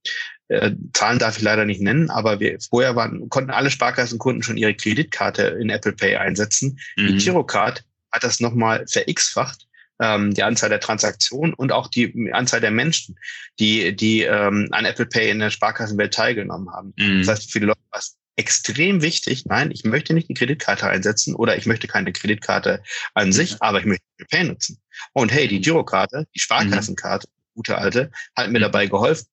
Äh, 0.53 0.73
Zahlen 0.93 1.19
darf 1.19 1.37
ich 1.37 1.43
leider 1.43 1.65
nicht 1.65 1.81
nennen, 1.81 2.11
aber 2.11 2.41
wir 2.41 2.59
vorher 2.61 2.97
waren, 2.97 3.29
konnten 3.29 3.51
alle 3.51 3.71
Sparkassenkunden 3.71 4.43
schon 4.43 4.57
ihre 4.57 4.75
Kreditkarte 4.75 5.43
in 5.61 5.71
Apple 5.71 5.93
Pay 5.93 6.17
einsetzen. 6.17 6.79
Mhm. 6.97 7.07
Die 7.07 7.17
Girocard 7.25 7.85
hat 8.11 8.25
das 8.25 8.41
nochmal 8.41 8.85
verX-facht 8.87 9.67
ähm, 10.03 10.35
die 10.35 10.43
Anzahl 10.43 10.69
der 10.69 10.81
Transaktionen 10.81 11.55
und 11.55 11.73
auch 11.73 11.89
die 11.89 12.33
Anzahl 12.33 12.61
der 12.61 12.71
Menschen, 12.71 13.17
die, 13.59 13.95
die 13.95 14.23
ähm, 14.23 14.69
an 14.73 14.85
Apple 14.85 15.07
Pay 15.07 15.31
in 15.31 15.39
der 15.39 15.51
Sparkassenwelt 15.51 16.13
teilgenommen 16.13 16.71
haben. 16.71 16.93
Mhm. 16.97 17.21
Das 17.21 17.29
heißt, 17.29 17.53
für 17.53 17.61
die 17.61 17.67
Leute 17.67 17.81
war 17.91 18.01
es 18.01 18.17
extrem 18.37 19.03
wichtig, 19.03 19.45
nein, 19.47 19.71
ich 19.71 19.85
möchte 19.85 20.15
nicht 20.15 20.29
die 20.29 20.35
Kreditkarte 20.35 20.89
einsetzen 20.89 21.35
oder 21.35 21.57
ich 21.57 21.67
möchte 21.67 21.87
keine 21.87 22.13
Kreditkarte 22.13 22.83
an 23.15 23.29
mhm. 23.29 23.33
sich, 23.33 23.57
aber 23.61 23.79
ich 23.79 23.85
möchte 23.85 24.05
Apple 24.17 24.27
Pay 24.31 24.49
nutzen. 24.49 24.81
Und 25.13 25.33
hey, 25.33 25.49
die 25.49 25.61
Girokarte, 25.61 26.27
die 26.35 26.41
Sparkassenkarte, 26.41 27.29
mhm. 27.29 27.55
gute 27.55 27.79
alte, 27.79 28.11
hat 28.35 28.51
mir 28.51 28.59
mhm. 28.59 28.63
dabei 28.63 28.87
geholfen. 28.87 29.27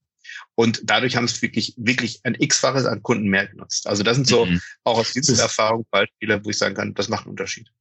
Und 0.56 0.81
dadurch 0.84 1.16
haben 1.16 1.26
es 1.26 1.42
wirklich, 1.42 1.74
wirklich 1.78 2.20
ein 2.24 2.36
X-faches 2.36 2.86
an 2.86 3.02
Kunden 3.04 3.30
mehr 3.30 3.48
genutzt. 3.48 3.88
Also 3.88 4.04
das 4.04 4.16
sind 4.16 4.28
so 4.28 4.46
mhm. 4.46 4.62
auch 4.84 5.00
aus 5.00 5.14
dieser 5.14 5.42
Erfahrung 5.42 5.86
Beispiele, 5.92 6.44
wo 6.44 6.50
ich 6.50 6.58
sagen 6.58 6.76
kann, 6.76 6.94
das 6.94 7.10
macht 7.10 7.26
einen 7.26 7.31
Unterschied. 7.31 7.72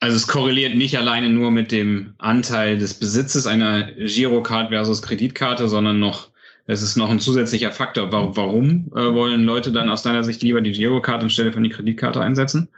Also 0.00 0.16
es 0.16 0.26
korreliert 0.26 0.74
nicht 0.74 0.98
alleine 0.98 1.30
nur 1.30 1.50
mit 1.50 1.72
dem 1.72 2.14
Anteil 2.18 2.78
des 2.78 2.94
Besitzes 2.94 3.46
einer 3.46 3.90
Girocard 3.92 4.68
versus 4.68 5.00
Kreditkarte, 5.00 5.68
sondern 5.68 5.98
noch, 5.98 6.30
es 6.66 6.82
ist 6.82 6.96
noch 6.96 7.08
ein 7.08 7.20
zusätzlicher 7.20 7.72
Faktor. 7.72 8.12
Warum 8.12 8.92
äh, 8.94 9.14
wollen 9.14 9.44
Leute 9.44 9.72
dann 9.72 9.88
aus 9.88 10.02
deiner 10.02 10.24
Sicht 10.24 10.42
lieber 10.42 10.60
die 10.60 10.72
Girocard 10.72 11.22
anstelle 11.22 11.52
von 11.52 11.62
die 11.62 11.70
Kreditkarte 11.70 12.20
einsetzen? 12.20 12.68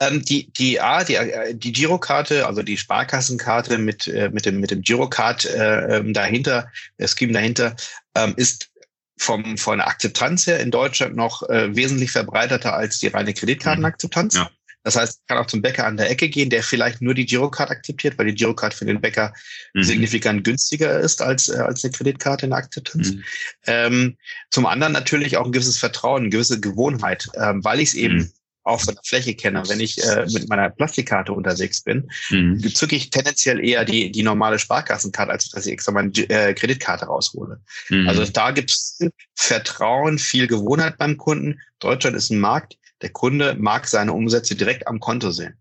Ähm, 0.00 0.24
die, 0.24 0.50
die, 0.52 0.80
A, 0.80 1.04
die, 1.04 1.14
äh, 1.14 1.54
die 1.54 1.72
Girokarte, 1.72 2.46
also 2.46 2.62
die 2.62 2.76
Sparkassenkarte 2.76 3.78
mit, 3.78 4.08
äh, 4.08 4.28
mit 4.32 4.44
dem, 4.44 4.58
mit 4.58 4.72
dem 4.72 4.82
Girocard 4.82 5.44
äh, 5.44 5.98
ähm, 5.98 6.12
dahinter, 6.12 6.68
der 6.98 7.06
Scheme 7.06 7.32
dahinter, 7.32 7.76
ähm, 8.14 8.34
ist 8.36 8.70
vom, 9.16 9.56
von 9.56 9.78
der 9.78 9.88
Akzeptanz 9.88 10.46
her 10.46 10.60
in 10.60 10.70
Deutschland 10.70 11.16
noch 11.16 11.48
äh, 11.48 11.74
wesentlich 11.74 12.10
verbreiterter 12.10 12.74
als 12.74 12.98
die 12.98 13.08
reine 13.08 13.32
Kreditkartenakzeptanz. 13.32 14.34
Ja. 14.34 14.50
Das 14.84 14.96
heißt, 14.96 15.20
ich 15.22 15.26
kann 15.26 15.38
auch 15.38 15.46
zum 15.46 15.62
Bäcker 15.62 15.86
an 15.86 15.96
der 15.96 16.10
Ecke 16.10 16.28
gehen, 16.28 16.50
der 16.50 16.62
vielleicht 16.62 17.00
nur 17.00 17.14
die 17.14 17.24
Girocard 17.24 17.70
akzeptiert, 17.70 18.18
weil 18.18 18.26
die 18.26 18.34
Girocard 18.34 18.74
für 18.74 18.84
den 18.84 19.00
Bäcker 19.00 19.32
mhm. 19.72 19.82
signifikant 19.82 20.44
günstiger 20.44 21.00
ist 21.00 21.22
als, 21.22 21.48
äh, 21.48 21.56
als 21.56 21.82
eine 21.82 21.92
Kreditkarte 21.92 22.44
in 22.44 22.50
der 22.50 22.58
Akzeptanz. 22.58 23.12
Mhm. 23.12 23.24
Ähm, 23.66 24.16
zum 24.50 24.66
anderen 24.66 24.92
natürlich 24.92 25.38
auch 25.38 25.46
ein 25.46 25.52
gewisses 25.52 25.78
Vertrauen, 25.78 26.22
eine 26.22 26.30
gewisse 26.30 26.60
Gewohnheit, 26.60 27.28
ähm, 27.34 27.64
weil 27.64 27.80
ich 27.80 27.90
es 27.90 27.94
eben 27.94 28.16
mhm. 28.16 28.32
Auf 28.64 28.82
so 28.82 28.90
einer 28.90 29.00
Fläche 29.04 29.34
kenne. 29.34 29.62
Wenn 29.68 29.80
ich 29.80 30.02
äh, 30.02 30.26
mit 30.32 30.48
meiner 30.48 30.70
Plastikkarte 30.70 31.32
unterwegs 31.32 31.82
bin, 31.82 32.10
mhm. 32.30 32.60
zücke 32.74 32.96
ich 32.96 33.10
tendenziell 33.10 33.64
eher 33.64 33.84
die, 33.84 34.10
die 34.10 34.22
normale 34.22 34.58
Sparkassenkarte, 34.58 35.30
als 35.30 35.48
dass 35.50 35.66
ich 35.66 35.72
extra 35.72 35.92
meine 35.92 36.10
äh, 36.28 36.54
Kreditkarte 36.54 37.06
raushole. 37.06 37.60
Mhm. 37.90 38.08
Also 38.08 38.24
da 38.24 38.50
gibt 38.50 38.70
es 38.70 38.98
Vertrauen, 39.34 40.18
viel 40.18 40.46
Gewohnheit 40.46 40.98
beim 40.98 41.16
Kunden. 41.16 41.60
Deutschland 41.78 42.16
ist 42.16 42.30
ein 42.30 42.40
Markt, 42.40 42.76
der 43.02 43.10
Kunde 43.10 43.54
mag 43.58 43.86
seine 43.86 44.12
Umsätze 44.12 44.54
direkt 44.54 44.88
am 44.88 44.98
Konto 44.98 45.30
sehen. 45.30 45.54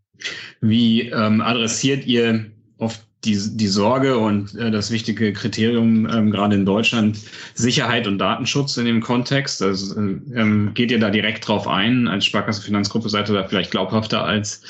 Wie 0.62 1.10
ähm, 1.10 1.42
adressiert 1.42 2.06
ihr 2.06 2.52
oft 2.78 3.06
die, 3.26 3.40
die 3.58 3.68
Sorge 3.68 4.18
und 4.18 4.56
äh, 4.56 4.72
das 4.72 4.92
wichtige 4.92 5.34
Kriterium 5.34 6.08
ähm, 6.10 6.32
gerade 6.32 6.56
in 6.56 6.66
Deutschland 6.66 7.20
Sicherheit 7.54 8.08
und 8.08 8.18
Datenschutz 8.18 8.78
in 8.78 8.86
dem 8.86 9.02
Kontext? 9.02 9.62
Also, 9.62 9.96
ähm, 9.98 10.72
geht 10.74 10.92
ihr 10.92 11.00
da 11.00 11.10
direkt 11.10 11.48
drauf 11.48 11.68
ein? 11.68 12.08
Als 12.08 12.26
Sparkasse 12.26 12.62
Finanzgruppe 12.62 13.10
seid 13.10 13.30
ihr 13.30 13.36
da 13.36 13.48
vielleicht 13.48 13.72
glaubhafter 13.72 14.24
als 14.24 14.62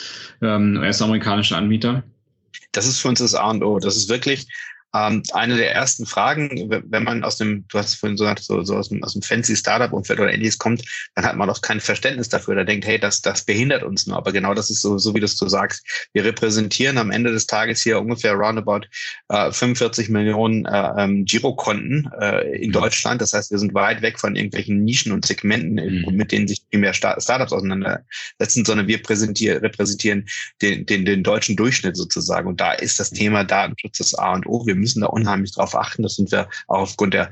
ähm, 0.41 0.77
US-amerikanische 0.77 1.55
Anbieter? 1.55 2.03
Das 2.71 2.87
ist 2.87 2.99
für 2.99 3.09
uns 3.09 3.19
das 3.19 3.35
A 3.35 3.49
und 3.51 3.63
O. 3.63 3.79
Das 3.79 3.95
ist 3.95 4.09
wirklich 4.09 4.47
ähm, 4.95 5.23
eine 5.33 5.57
der 5.57 5.73
ersten 5.73 6.05
Fragen, 6.05 6.69
wenn 6.69 7.03
man 7.03 7.23
aus 7.23 7.37
dem, 7.37 7.65
du 7.67 7.79
hast 7.79 7.95
vorhin 7.95 8.17
so, 8.17 8.31
so, 8.39 8.63
so 8.63 8.77
aus 8.77 8.89
dem, 8.89 9.03
aus 9.03 9.13
dem 9.13 9.21
fancy 9.21 9.55
Startup-Umfeld 9.55 10.19
oder 10.19 10.31
ähnliches 10.31 10.57
kommt, 10.57 10.83
dann 11.15 11.25
hat 11.25 11.35
man 11.35 11.49
auch 11.49 11.61
kein 11.61 11.79
Verständnis 11.79 12.29
dafür. 12.29 12.55
Da 12.55 12.63
denkt, 12.63 12.85
hey, 12.85 12.99
das, 12.99 13.21
das 13.21 13.43
behindert 13.43 13.83
uns 13.83 14.05
nur. 14.05 14.17
Aber 14.17 14.31
genau 14.31 14.53
das 14.53 14.69
ist 14.69 14.81
so, 14.81 14.97
so 14.97 15.15
wie 15.15 15.19
du 15.19 15.25
es 15.25 15.37
so 15.37 15.47
sagst. 15.47 15.83
Wir 16.13 16.23
repräsentieren 16.23 16.97
am 16.97 17.11
Ende 17.11 17.31
des 17.31 17.47
Tages 17.47 17.81
hier 17.81 17.99
ungefähr 17.99 18.33
roundabout 18.33 18.81
äh, 19.29 19.51
45 19.51 20.09
Millionen 20.09 20.65
äh, 20.65 20.91
ähm, 20.97 21.25
Girokonten 21.25 22.11
äh, 22.19 22.57
in 22.57 22.69
mhm. 22.69 22.73
Deutschland. 22.73 23.21
Das 23.21 23.33
heißt, 23.33 23.49
wir 23.49 23.57
sind 23.57 23.73
weit 23.73 24.01
weg 24.03 24.19
von 24.19 24.35
irgendwelchen 24.35 24.83
Nischen 24.83 25.11
und 25.11 25.25
Segmenten, 25.25 25.75
mhm. 25.75 26.15
mit 26.15 26.31
denen 26.31 26.47
sich 26.47 26.61
primär 26.69 26.93
Startups 26.93 27.51
auseinandersetzen, 27.51 28.63
sondern 28.63 28.87
wir 28.87 29.01
präsentieren, 29.01 29.59
repräsentieren 29.59 30.27
den, 30.61 30.85
den, 30.85 31.05
den 31.05 31.23
deutschen 31.23 31.55
Durchschnitt 31.55 31.97
sozusagen. 31.97 32.47
Und 32.47 32.61
da 32.61 32.73
ist 32.73 32.99
das 32.99 33.09
Thema 33.09 33.43
Datenschutz 33.43 33.97
das 33.97 34.13
A 34.13 34.33
und 34.33 34.45
O. 34.45 34.65
Wir 34.67 34.75
müssen 34.83 35.01
da 35.01 35.07
unheimlich 35.07 35.53
drauf 35.53 35.75
achten. 35.75 36.03
Das 36.03 36.15
sind 36.15 36.31
wir 36.31 36.49
auch 36.67 36.81
aufgrund 36.81 37.13
der 37.13 37.31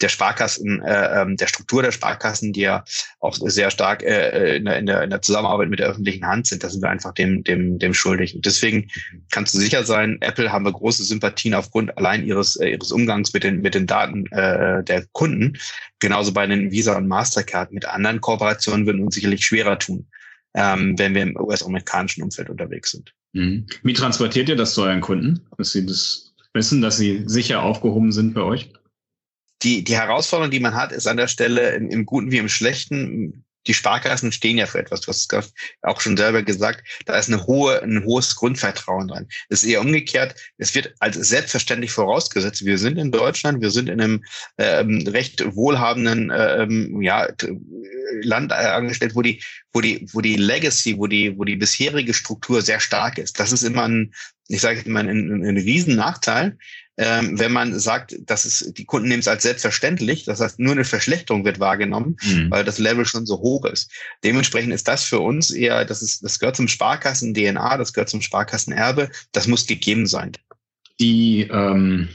der 0.00 0.08
Sparkassen, 0.08 0.82
äh, 0.82 1.20
ähm, 1.20 1.36
der 1.36 1.46
Struktur 1.46 1.82
der 1.82 1.92
Sparkassen, 1.92 2.52
die 2.52 2.62
ja 2.62 2.84
auch 3.20 3.34
sehr 3.34 3.70
stark 3.70 4.02
äh, 4.02 4.56
in, 4.56 4.64
der, 4.64 4.78
in, 4.78 4.86
der, 4.86 5.02
in 5.02 5.10
der 5.10 5.22
Zusammenarbeit 5.22 5.68
mit 5.68 5.78
der 5.78 5.88
öffentlichen 5.88 6.26
Hand 6.26 6.46
sind, 6.46 6.64
da 6.64 6.68
sind 6.68 6.82
wir 6.82 6.90
einfach 6.90 7.12
dem, 7.12 7.44
dem, 7.44 7.78
dem 7.78 7.94
schuldig. 7.94 8.34
Und 8.34 8.46
deswegen 8.46 8.88
kannst 9.30 9.54
du 9.54 9.58
sicher 9.58 9.84
sein, 9.84 10.18
Apple 10.20 10.50
haben 10.50 10.64
wir 10.64 10.72
große 10.72 11.04
Sympathien 11.04 11.54
aufgrund 11.54 11.96
allein 11.98 12.24
ihres, 12.24 12.56
äh, 12.56 12.70
ihres 12.70 12.92
Umgangs 12.92 13.32
mit 13.32 13.44
den, 13.44 13.60
mit 13.60 13.74
den 13.74 13.86
Daten 13.86 14.26
äh, 14.32 14.82
der 14.84 15.06
Kunden. 15.12 15.58
Genauso 15.98 16.32
bei 16.32 16.46
den 16.46 16.70
Visa 16.70 16.96
und 16.96 17.08
Mastercard. 17.08 17.72
Mit 17.72 17.84
anderen 17.84 18.20
Kooperationen 18.20 18.86
würden 18.86 19.02
uns 19.02 19.14
sicherlich 19.14 19.44
schwerer 19.44 19.78
tun, 19.78 20.06
ähm, 20.54 20.98
wenn 20.98 21.14
wir 21.14 21.22
im 21.22 21.36
US-amerikanischen 21.36 22.22
Umfeld 22.22 22.48
unterwegs 22.48 22.92
sind. 22.92 23.12
Mhm. 23.32 23.66
Wie 23.82 23.92
transportiert 23.92 24.48
ihr 24.48 24.56
das 24.56 24.74
zu 24.74 24.82
euren 24.82 25.00
Kunden, 25.00 25.40
dass 25.56 25.72
sie 25.72 25.86
das 25.86 26.29
wissen, 26.54 26.80
dass 26.80 26.96
sie 26.96 27.24
sicher 27.26 27.62
aufgehoben 27.62 28.12
sind 28.12 28.34
bei 28.34 28.42
euch? 28.42 28.72
die, 29.62 29.84
die 29.84 29.96
Herausforderung, 29.96 30.50
die 30.50 30.60
man 30.60 30.74
hat, 30.74 30.92
ist 30.92 31.06
an 31.06 31.16
der 31.16 31.28
Stelle 31.28 31.74
im, 31.74 31.90
im 31.90 32.06
Guten 32.06 32.30
wie 32.30 32.38
im 32.38 32.48
Schlechten. 32.48 33.44
Die 33.66 33.74
Sparkassen 33.74 34.32
stehen 34.32 34.58
ja 34.58 34.66
für 34.66 34.78
etwas. 34.78 35.02
Du 35.02 35.08
hast 35.08 35.32
es 35.32 35.52
auch 35.82 36.00
schon 36.00 36.16
selber 36.16 36.42
gesagt. 36.42 36.82
Da 37.04 37.18
ist 37.18 37.28
eine 37.28 37.46
hohe, 37.46 37.82
ein 37.82 38.04
hohes 38.04 38.34
Grundvertrauen 38.36 39.08
dran. 39.08 39.28
Es 39.48 39.62
ist 39.62 39.70
eher 39.70 39.80
umgekehrt. 39.80 40.34
Es 40.58 40.74
wird 40.74 40.94
als 40.98 41.16
selbstverständlich 41.16 41.92
vorausgesetzt. 41.92 42.64
Wir 42.64 42.78
sind 42.78 42.96
in 42.96 43.12
Deutschland. 43.12 43.60
Wir 43.60 43.70
sind 43.70 43.88
in 43.88 44.00
einem 44.00 44.24
ähm, 44.58 45.06
recht 45.06 45.44
wohlhabenden 45.54 46.32
ähm, 46.34 47.02
ja, 47.02 47.28
Land 48.22 48.52
angestellt, 48.52 49.14
wo 49.14 49.22
die, 49.22 49.42
wo 49.72 49.80
die, 49.80 50.06
wo 50.12 50.20
die 50.20 50.36
Legacy, 50.36 50.96
wo 50.98 51.06
die, 51.06 51.36
wo 51.36 51.44
die 51.44 51.56
bisherige 51.56 52.14
Struktur 52.14 52.62
sehr 52.62 52.80
stark 52.80 53.18
ist. 53.18 53.38
Das 53.38 53.52
ist 53.52 53.62
immer 53.62 53.84
ein, 53.84 54.14
ich 54.48 54.60
sage 54.60 54.80
immer, 54.80 55.00
ein, 55.00 55.08
ein, 55.08 55.44
ein 55.44 55.56
Riesennachteil 55.56 56.56
ähm, 57.02 57.38
wenn 57.38 57.50
man 57.50 57.78
sagt, 57.80 58.14
dass 58.26 58.44
es, 58.44 58.74
die 58.76 58.84
Kunden 58.84 59.08
nehmen 59.08 59.20
es 59.20 59.28
als 59.28 59.42
selbstverständlich, 59.42 60.26
das 60.26 60.38
heißt, 60.38 60.58
nur 60.58 60.72
eine 60.72 60.84
Verschlechterung 60.84 61.46
wird 61.46 61.58
wahrgenommen, 61.58 62.18
mhm. 62.22 62.50
weil 62.50 62.62
das 62.62 62.78
Level 62.78 63.06
schon 63.06 63.24
so 63.24 63.38
hoch 63.38 63.64
ist. 63.64 63.90
Dementsprechend 64.22 64.74
ist 64.74 64.86
das 64.86 65.04
für 65.04 65.18
uns 65.18 65.50
eher, 65.50 65.86
das 65.86 66.02
ist, 66.02 66.22
das 66.22 66.38
gehört 66.38 66.56
zum 66.56 66.68
Sparkassen-DNA, 66.68 67.78
das 67.78 67.94
gehört 67.94 68.10
zum 68.10 68.20
Sparkassenerbe, 68.20 69.08
das 69.32 69.46
muss 69.46 69.66
gegeben 69.66 70.06
sein. 70.06 70.32
Die 71.00 71.48
ähm, 71.50 72.10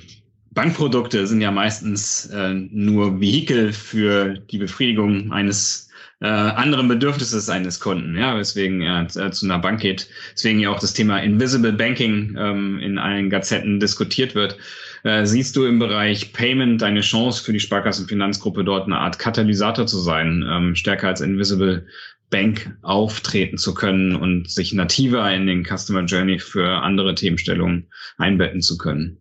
Bankprodukte 0.51 1.25
sind 1.25 1.41
ja 1.41 1.49
meistens 1.49 2.27
äh, 2.27 2.53
nur 2.53 3.19
Vehikel 3.19 3.73
für 3.73 4.35
die 4.37 4.59
Befriedigung 4.59 5.31
eines 5.31 5.84
äh, 6.21 6.27
anderen 6.27 6.87
Bedürfnisses 6.87 7.49
eines 7.49 7.79
Kunden, 7.79 8.17
ja, 8.17 8.37
weswegen 8.37 8.81
er 8.81 9.03
äh, 9.15 9.31
zu 9.31 9.45
einer 9.45 9.59
Bank 9.59 9.81
geht. 9.81 10.07
Deswegen 10.33 10.59
ja 10.59 10.69
auch 10.69 10.79
das 10.79 10.93
Thema 10.93 11.19
Invisible 11.19 11.73
Banking 11.73 12.35
ähm, 12.39 12.79
in 12.79 12.97
allen 12.97 13.29
Gazetten 13.29 13.79
diskutiert 13.79 14.35
wird. 14.35 14.57
Äh, 15.03 15.25
siehst 15.25 15.55
du 15.55 15.65
im 15.65 15.77
Bereich 15.77 16.33
Payment 16.33 16.81
eine 16.83 17.01
Chance 17.01 17.43
für 17.43 17.53
die 17.53 17.59
Sparkassenfinanzgruppe 17.59 18.63
dort 18.63 18.85
eine 18.85 18.97
Art 18.97 19.19
Katalysator 19.19 19.85
zu 19.87 19.99
sein, 19.99 20.43
ähm, 20.49 20.75
stärker 20.75 21.09
als 21.09 21.21
Invisible 21.21 21.85
Bank 22.29 22.75
auftreten 22.81 23.57
zu 23.57 23.73
können 23.73 24.15
und 24.15 24.49
sich 24.49 24.73
nativer 24.73 25.31
in 25.31 25.45
den 25.45 25.63
Customer 25.63 26.03
Journey 26.05 26.39
für 26.39 26.81
andere 26.81 27.13
Themenstellungen 27.13 27.87
einbetten 28.17 28.61
zu 28.61 28.77
können? 28.77 29.19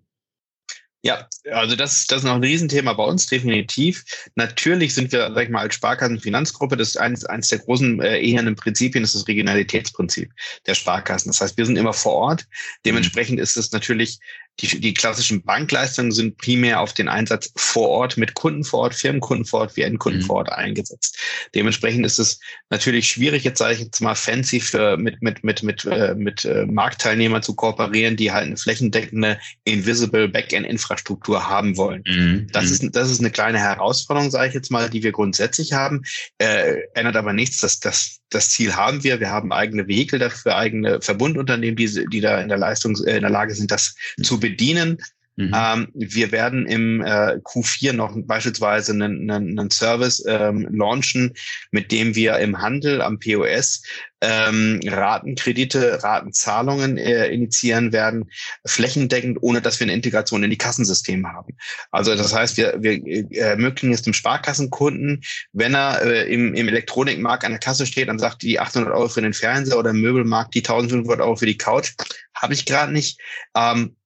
Ja, 1.04 1.28
also 1.52 1.76
das, 1.76 2.06
das 2.06 2.18
ist 2.20 2.25
noch 2.25 2.37
ein 2.37 2.42
Riesenthema 2.42 2.94
bei 2.94 3.04
uns, 3.04 3.26
definitiv. 3.26 4.04
Natürlich 4.37 4.94
sind 4.94 5.12
wir, 5.12 5.30
sag 5.34 5.44
ich 5.44 5.50
mal, 5.50 5.61
als 5.61 5.75
Sparkassen-Finanzgruppe, 5.75 6.78
das 6.78 6.88
ist 6.88 6.96
eines, 6.96 7.26
eines 7.26 7.49
der 7.49 7.58
großen 7.58 8.00
äh, 8.00 8.20
ehernen 8.20 8.56
Prinzipien, 8.56 9.04
ist 9.04 9.14
das 9.14 9.28
Regionalitätsprinzip 9.28 10.32
der 10.66 10.75
Sparkassen. 10.75 11.28
Das 11.28 11.42
heißt, 11.42 11.58
wir 11.58 11.66
sind 11.66 11.76
immer 11.76 11.92
vor 11.92 12.14
Ort. 12.14 12.46
Dementsprechend 12.87 13.38
ist 13.38 13.58
es 13.58 13.70
natürlich 13.70 14.18
die, 14.61 14.80
die 14.80 14.94
klassischen 14.94 15.42
Bankleistungen 15.42 16.12
sind 16.12 16.38
primär 16.38 16.80
auf 16.80 16.92
den 16.92 17.08
Einsatz 17.08 17.52
vor 17.56 17.88
Ort 17.88 18.16
mit 18.16 18.34
Kunden 18.34 18.62
vor 18.62 18.80
Ort, 18.80 18.94
Firmenkunden 18.94 19.44
vor 19.44 19.61
Ort, 19.61 19.76
wie 19.76 19.82
Endkunden 19.82 20.23
mhm. 20.23 20.26
vor 20.26 20.37
Ort 20.37 20.52
eingesetzt. 20.52 21.18
Dementsprechend 21.54 22.06
ist 22.06 22.20
es 22.20 22.38
natürlich 22.70 23.08
schwierig, 23.08 23.42
jetzt 23.42 23.58
sage 23.58 23.75
ich 23.75 23.80
jetzt 23.80 24.00
mal 24.00 24.14
fancy 24.14 24.61
für, 24.61 24.96
mit, 24.96 25.20
mit, 25.23 25.42
mit, 25.42 25.64
mit, 25.64 25.84
äh, 25.87 26.14
mit 26.14 26.44
äh, 26.44 26.66
Marktteilnehmern 26.66 27.42
zu 27.42 27.56
kooperieren, 27.56 28.16
die 28.16 28.30
halt 28.30 28.46
eine 28.46 28.56
flächendeckende 28.56 29.40
Invisible 29.64 30.28
Backend-Infrastruktur 30.28 30.93
haben 31.02 31.76
wollen. 31.76 32.02
Mhm. 32.06 32.46
Das, 32.52 32.70
ist, 32.70 32.84
das 32.94 33.10
ist 33.10 33.20
eine 33.20 33.30
kleine 33.30 33.58
Herausforderung, 33.58 34.30
sage 34.30 34.48
ich 34.48 34.54
jetzt 34.54 34.70
mal, 34.70 34.90
die 34.90 35.02
wir 35.02 35.12
grundsätzlich 35.12 35.72
haben. 35.72 36.02
Äh, 36.38 36.76
ändert 36.94 37.16
aber 37.16 37.32
nichts, 37.32 37.60
dass 37.60 37.80
das 37.80 38.20
das 38.34 38.50
Ziel 38.50 38.74
haben 38.74 39.04
wir. 39.04 39.20
Wir 39.20 39.30
haben 39.30 39.52
eigene 39.52 39.86
Vehikel 39.86 40.18
dafür, 40.18 40.56
eigene 40.56 41.00
Verbundunternehmen, 41.00 41.76
die, 41.76 42.06
die 42.10 42.20
da 42.20 42.40
in 42.40 42.48
der 42.48 42.58
Leistung, 42.58 42.96
äh, 43.04 43.16
in 43.16 43.22
der 43.22 43.30
Lage 43.30 43.54
sind, 43.54 43.70
das 43.70 43.94
zu 44.22 44.40
bedienen. 44.40 44.98
Mhm. 45.36 45.52
Ähm, 45.54 45.88
wir 45.94 46.30
werden 46.32 46.66
im 46.66 47.00
äh, 47.00 47.38
Q4 47.42 47.92
noch 47.92 48.14
beispielsweise 48.16 48.92
einen, 48.92 49.30
einen, 49.30 49.58
einen 49.58 49.70
Service 49.70 50.24
ähm, 50.26 50.68
launchen, 50.70 51.34
mit 51.72 51.90
dem 51.90 52.14
wir 52.14 52.38
im 52.38 52.60
Handel 52.60 53.02
am 53.02 53.18
POS 53.18 53.82
ähm, 54.20 54.80
Ratenkredite, 54.86 56.02
Ratenzahlungen 56.02 56.96
äh, 56.96 57.26
initiieren 57.26 57.92
werden, 57.92 58.30
flächendeckend, 58.64 59.38
ohne 59.40 59.60
dass 59.60 59.80
wir 59.80 59.86
eine 59.86 59.92
Integration 59.92 60.44
in 60.44 60.50
die 60.50 60.56
Kassensysteme 60.56 61.28
haben. 61.28 61.56
Also 61.90 62.14
das 62.14 62.32
heißt, 62.32 62.56
wir, 62.56 62.76
wir 62.78 62.92
äh, 63.04 63.26
ermöglichen 63.36 63.92
es 63.92 64.02
dem 64.02 64.14
Sparkassenkunden, 64.14 65.22
wenn 65.52 65.74
er 65.74 66.02
äh, 66.02 66.32
im, 66.32 66.54
im 66.54 66.68
Elektronikmarkt 66.68 67.44
an 67.44 67.52
der 67.52 67.60
Kasse 67.60 67.86
steht 67.86 68.08
und 68.08 68.18
sagt, 68.18 68.42
die 68.42 68.60
800 68.60 68.92
Euro 68.92 69.08
für 69.08 69.22
den 69.22 69.34
Fernseher 69.34 69.78
oder 69.78 69.90
im 69.90 70.00
Möbelmarkt, 70.00 70.54
die 70.54 70.60
1500 70.60 71.20
Euro 71.20 71.36
für 71.36 71.46
die 71.46 71.58
Couch, 71.58 71.92
habe 72.34 72.54
ich 72.54 72.64
gerade 72.64 72.92
nicht. 72.92 73.20
Ähm, 73.56 73.96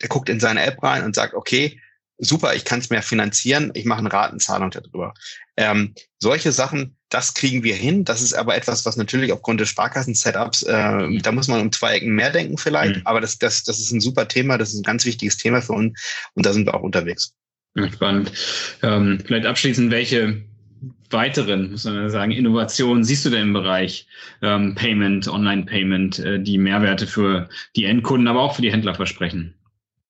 der 0.00 0.08
guckt 0.08 0.28
in 0.28 0.40
seine 0.40 0.62
App 0.62 0.82
rein 0.82 1.04
und 1.04 1.14
sagt, 1.14 1.34
okay, 1.34 1.80
super, 2.18 2.54
ich 2.54 2.64
kann 2.64 2.80
es 2.80 2.90
mehr 2.90 3.02
finanzieren, 3.02 3.72
ich 3.74 3.84
mache 3.84 4.00
eine 4.00 4.12
Ratenzahlung 4.12 4.70
darüber. 4.70 5.14
Ähm, 5.56 5.94
solche 6.18 6.52
Sachen, 6.52 6.96
das 7.08 7.34
kriegen 7.34 7.62
wir 7.62 7.74
hin. 7.74 8.04
Das 8.04 8.22
ist 8.22 8.34
aber 8.34 8.56
etwas, 8.56 8.84
was 8.86 8.96
natürlich 8.96 9.32
aufgrund 9.32 9.60
des 9.60 9.68
Sparkassen-Setups, 9.68 10.62
äh, 10.62 11.18
da 11.20 11.32
muss 11.32 11.48
man 11.48 11.60
um 11.60 11.72
zwei 11.72 11.94
Ecken 11.94 12.14
mehr 12.14 12.30
denken 12.30 12.58
vielleicht, 12.58 12.96
mhm. 12.96 13.02
aber 13.04 13.20
das, 13.20 13.38
das, 13.38 13.64
das 13.64 13.78
ist 13.78 13.92
ein 13.92 14.00
super 14.00 14.28
Thema, 14.28 14.58
das 14.58 14.70
ist 14.70 14.80
ein 14.80 14.84
ganz 14.84 15.04
wichtiges 15.04 15.36
Thema 15.36 15.62
für 15.62 15.74
uns 15.74 15.98
und 16.34 16.46
da 16.46 16.52
sind 16.52 16.66
wir 16.66 16.74
auch 16.74 16.82
unterwegs. 16.82 17.34
spannend. 17.92 18.32
Ähm, 18.82 19.18
vielleicht 19.24 19.46
abschließend, 19.46 19.90
welche 19.90 20.42
weiteren, 21.10 21.70
muss 21.70 21.84
man 21.84 22.10
sagen, 22.10 22.32
Innovationen 22.32 23.04
siehst 23.04 23.24
du 23.24 23.30
denn 23.30 23.42
im 23.42 23.52
Bereich 23.52 24.06
ähm, 24.42 24.74
Payment, 24.74 25.28
Online-Payment, 25.28 26.18
äh, 26.18 26.40
die 26.40 26.58
Mehrwerte 26.58 27.06
für 27.06 27.48
die 27.76 27.84
Endkunden, 27.84 28.26
aber 28.28 28.40
auch 28.40 28.56
für 28.56 28.62
die 28.62 28.72
Händler 28.72 28.94
versprechen? 28.94 29.54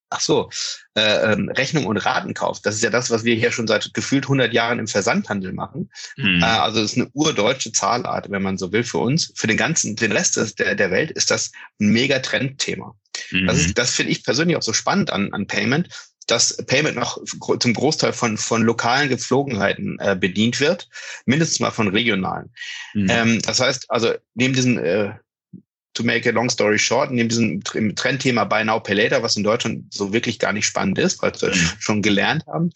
Ach 0.08 0.20
so, 0.20 0.50
äh, 0.94 1.32
ähm, 1.32 1.48
Rechnung 1.48 1.86
und 1.86 1.96
Ratenkauf. 1.96 2.60
Das 2.62 2.76
ist 2.76 2.82
ja 2.82 2.90
das, 2.90 3.10
was 3.10 3.24
wir 3.24 3.34
hier 3.34 3.50
schon 3.50 3.66
seit 3.66 3.92
gefühlt 3.92 4.24
100 4.24 4.52
Jahren 4.52 4.78
im 4.78 4.86
Versandhandel 4.86 5.52
machen. 5.52 5.90
Mhm. 6.16 6.42
Äh, 6.42 6.46
also 6.46 6.80
es 6.80 6.92
ist 6.92 6.98
eine 6.98 7.10
urdeutsche 7.12 7.72
Zahlart, 7.72 8.30
wenn 8.30 8.42
man 8.42 8.56
so 8.56 8.70
will, 8.70 8.84
für 8.84 8.98
uns. 8.98 9.32
Für 9.34 9.48
den 9.48 9.56
ganzen, 9.56 9.96
den 9.96 10.12
Rest 10.12 10.36
des, 10.36 10.54
der, 10.54 10.76
der 10.76 10.90
Welt 10.92 11.10
ist 11.10 11.30
das 11.30 11.50
ein 11.80 11.88
mega 11.88 12.20
Trendthema. 12.20 12.94
Mhm. 13.32 13.46
Das, 13.46 13.58
ist, 13.58 13.78
das 13.78 13.94
finde 13.94 14.12
ich 14.12 14.24
persönlich 14.24 14.56
auch 14.56 14.62
so 14.62 14.72
spannend 14.72 15.12
an, 15.12 15.32
an 15.32 15.48
Payment, 15.48 15.88
dass 16.26 16.56
Payment 16.66 16.96
noch 16.96 17.18
zum 17.24 17.74
Großteil 17.74 18.12
von, 18.12 18.36
von 18.36 18.62
lokalen 18.62 19.08
Gepflogenheiten 19.08 19.98
äh, 20.00 20.16
bedient 20.18 20.60
wird, 20.60 20.88
mindestens 21.24 21.60
mal 21.60 21.70
von 21.70 21.88
regionalen. 21.88 22.52
Mhm. 22.94 23.06
Ähm, 23.10 23.42
das 23.42 23.60
heißt, 23.60 23.90
also 23.90 24.14
neben 24.34 24.54
diesen 24.54 24.78
äh, 24.78 25.14
to 25.96 26.04
make 26.04 26.28
a 26.28 26.32
long 26.32 26.50
story 26.50 26.78
short, 26.78 27.10
neben 27.10 27.28
diesem 27.28 27.62
Trendthema 27.62 28.44
Buy 28.44 28.64
Now 28.64 28.78
Pay 28.78 28.94
Later, 28.94 29.22
was 29.22 29.36
in 29.36 29.44
Deutschland 29.44 29.92
so 29.92 30.12
wirklich 30.12 30.38
gar 30.38 30.52
nicht 30.52 30.66
spannend 30.66 30.98
ist, 30.98 31.22
weil 31.22 31.32
wir 31.40 31.48
mhm. 31.48 31.70
schon 31.78 32.02
gelernt 32.02 32.44
haben, 32.46 32.70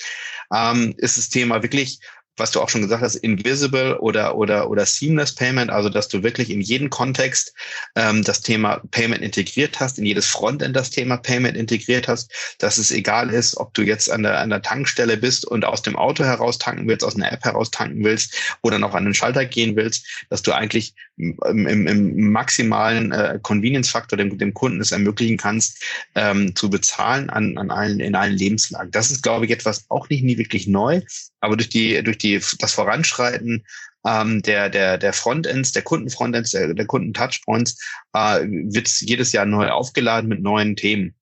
ähm, 0.52 0.94
ist 0.96 1.18
das 1.18 1.28
Thema 1.28 1.62
wirklich 1.62 2.00
was 2.40 2.50
du 2.50 2.60
auch 2.60 2.68
schon 2.68 2.80
gesagt 2.82 3.02
hast, 3.02 3.16
Invisible 3.16 4.00
oder, 4.00 4.34
oder, 4.34 4.68
oder 4.68 4.84
Seamless 4.84 5.34
Payment, 5.34 5.70
also 5.70 5.88
dass 5.88 6.08
du 6.08 6.22
wirklich 6.24 6.50
in 6.50 6.60
jeden 6.60 6.90
Kontext 6.90 7.54
ähm, 7.94 8.24
das 8.24 8.40
Thema 8.42 8.80
Payment 8.90 9.22
integriert 9.22 9.78
hast, 9.78 9.98
in 9.98 10.06
jedes 10.06 10.26
Frontend 10.26 10.74
das 10.74 10.90
Thema 10.90 11.18
Payment 11.18 11.56
integriert 11.56 12.08
hast, 12.08 12.32
dass 12.58 12.78
es 12.78 12.90
egal 12.90 13.30
ist, 13.30 13.56
ob 13.56 13.74
du 13.74 13.82
jetzt 13.82 14.10
an 14.10 14.24
der, 14.24 14.40
an 14.40 14.50
der 14.50 14.62
Tankstelle 14.62 15.16
bist 15.16 15.44
und 15.44 15.64
aus 15.64 15.82
dem 15.82 15.96
Auto 15.96 16.24
heraus 16.24 16.58
tanken 16.58 16.88
willst, 16.88 17.04
aus 17.04 17.14
einer 17.14 17.30
App 17.30 17.44
heraus 17.44 17.70
tanken 17.70 18.02
willst 18.04 18.34
oder 18.62 18.78
noch 18.78 18.94
an 18.94 19.04
den 19.04 19.14
Schalter 19.14 19.44
gehen 19.44 19.76
willst, 19.76 20.06
dass 20.30 20.42
du 20.42 20.52
eigentlich 20.52 20.94
im, 21.20 21.66
im, 21.66 21.86
im 21.86 22.32
maximalen 22.32 23.12
äh, 23.12 23.38
Convenience-Faktor 23.42 24.16
dem, 24.16 24.38
dem 24.38 24.54
Kunden 24.54 24.80
es 24.80 24.92
ermöglichen 24.92 25.36
kannst, 25.36 25.82
ähm, 26.14 26.56
zu 26.56 26.70
bezahlen 26.70 27.28
an, 27.30 27.58
an 27.58 27.70
allen, 27.70 28.00
in 28.00 28.14
allen 28.14 28.36
Lebenslagen. 28.36 28.90
Das 28.90 29.10
ist, 29.10 29.22
glaube 29.22 29.44
ich, 29.44 29.50
etwas 29.50 29.84
auch 29.90 30.08
nicht 30.08 30.24
nie 30.24 30.38
wirklich 30.38 30.66
neu, 30.66 31.02
aber 31.40 31.56
durch 31.56 31.68
die, 31.68 32.02
durch 32.02 32.18
die, 32.18 32.29
das 32.38 32.72
Voranschreiten 32.72 33.64
ähm, 34.06 34.42
der, 34.42 34.70
der, 34.70 34.98
der 34.98 35.12
Frontends, 35.12 35.72
der 35.72 35.82
Kundenfrontends, 35.82 36.52
der, 36.52 36.74
der 36.74 36.86
Kunden-Touchpoints, 36.86 37.78
äh, 38.14 38.46
wird 38.46 38.88
jedes 39.00 39.32
Jahr 39.32 39.46
neu 39.46 39.68
aufgeladen 39.68 40.28
mit 40.28 40.40
neuen 40.40 40.76
Themen. 40.76 41.14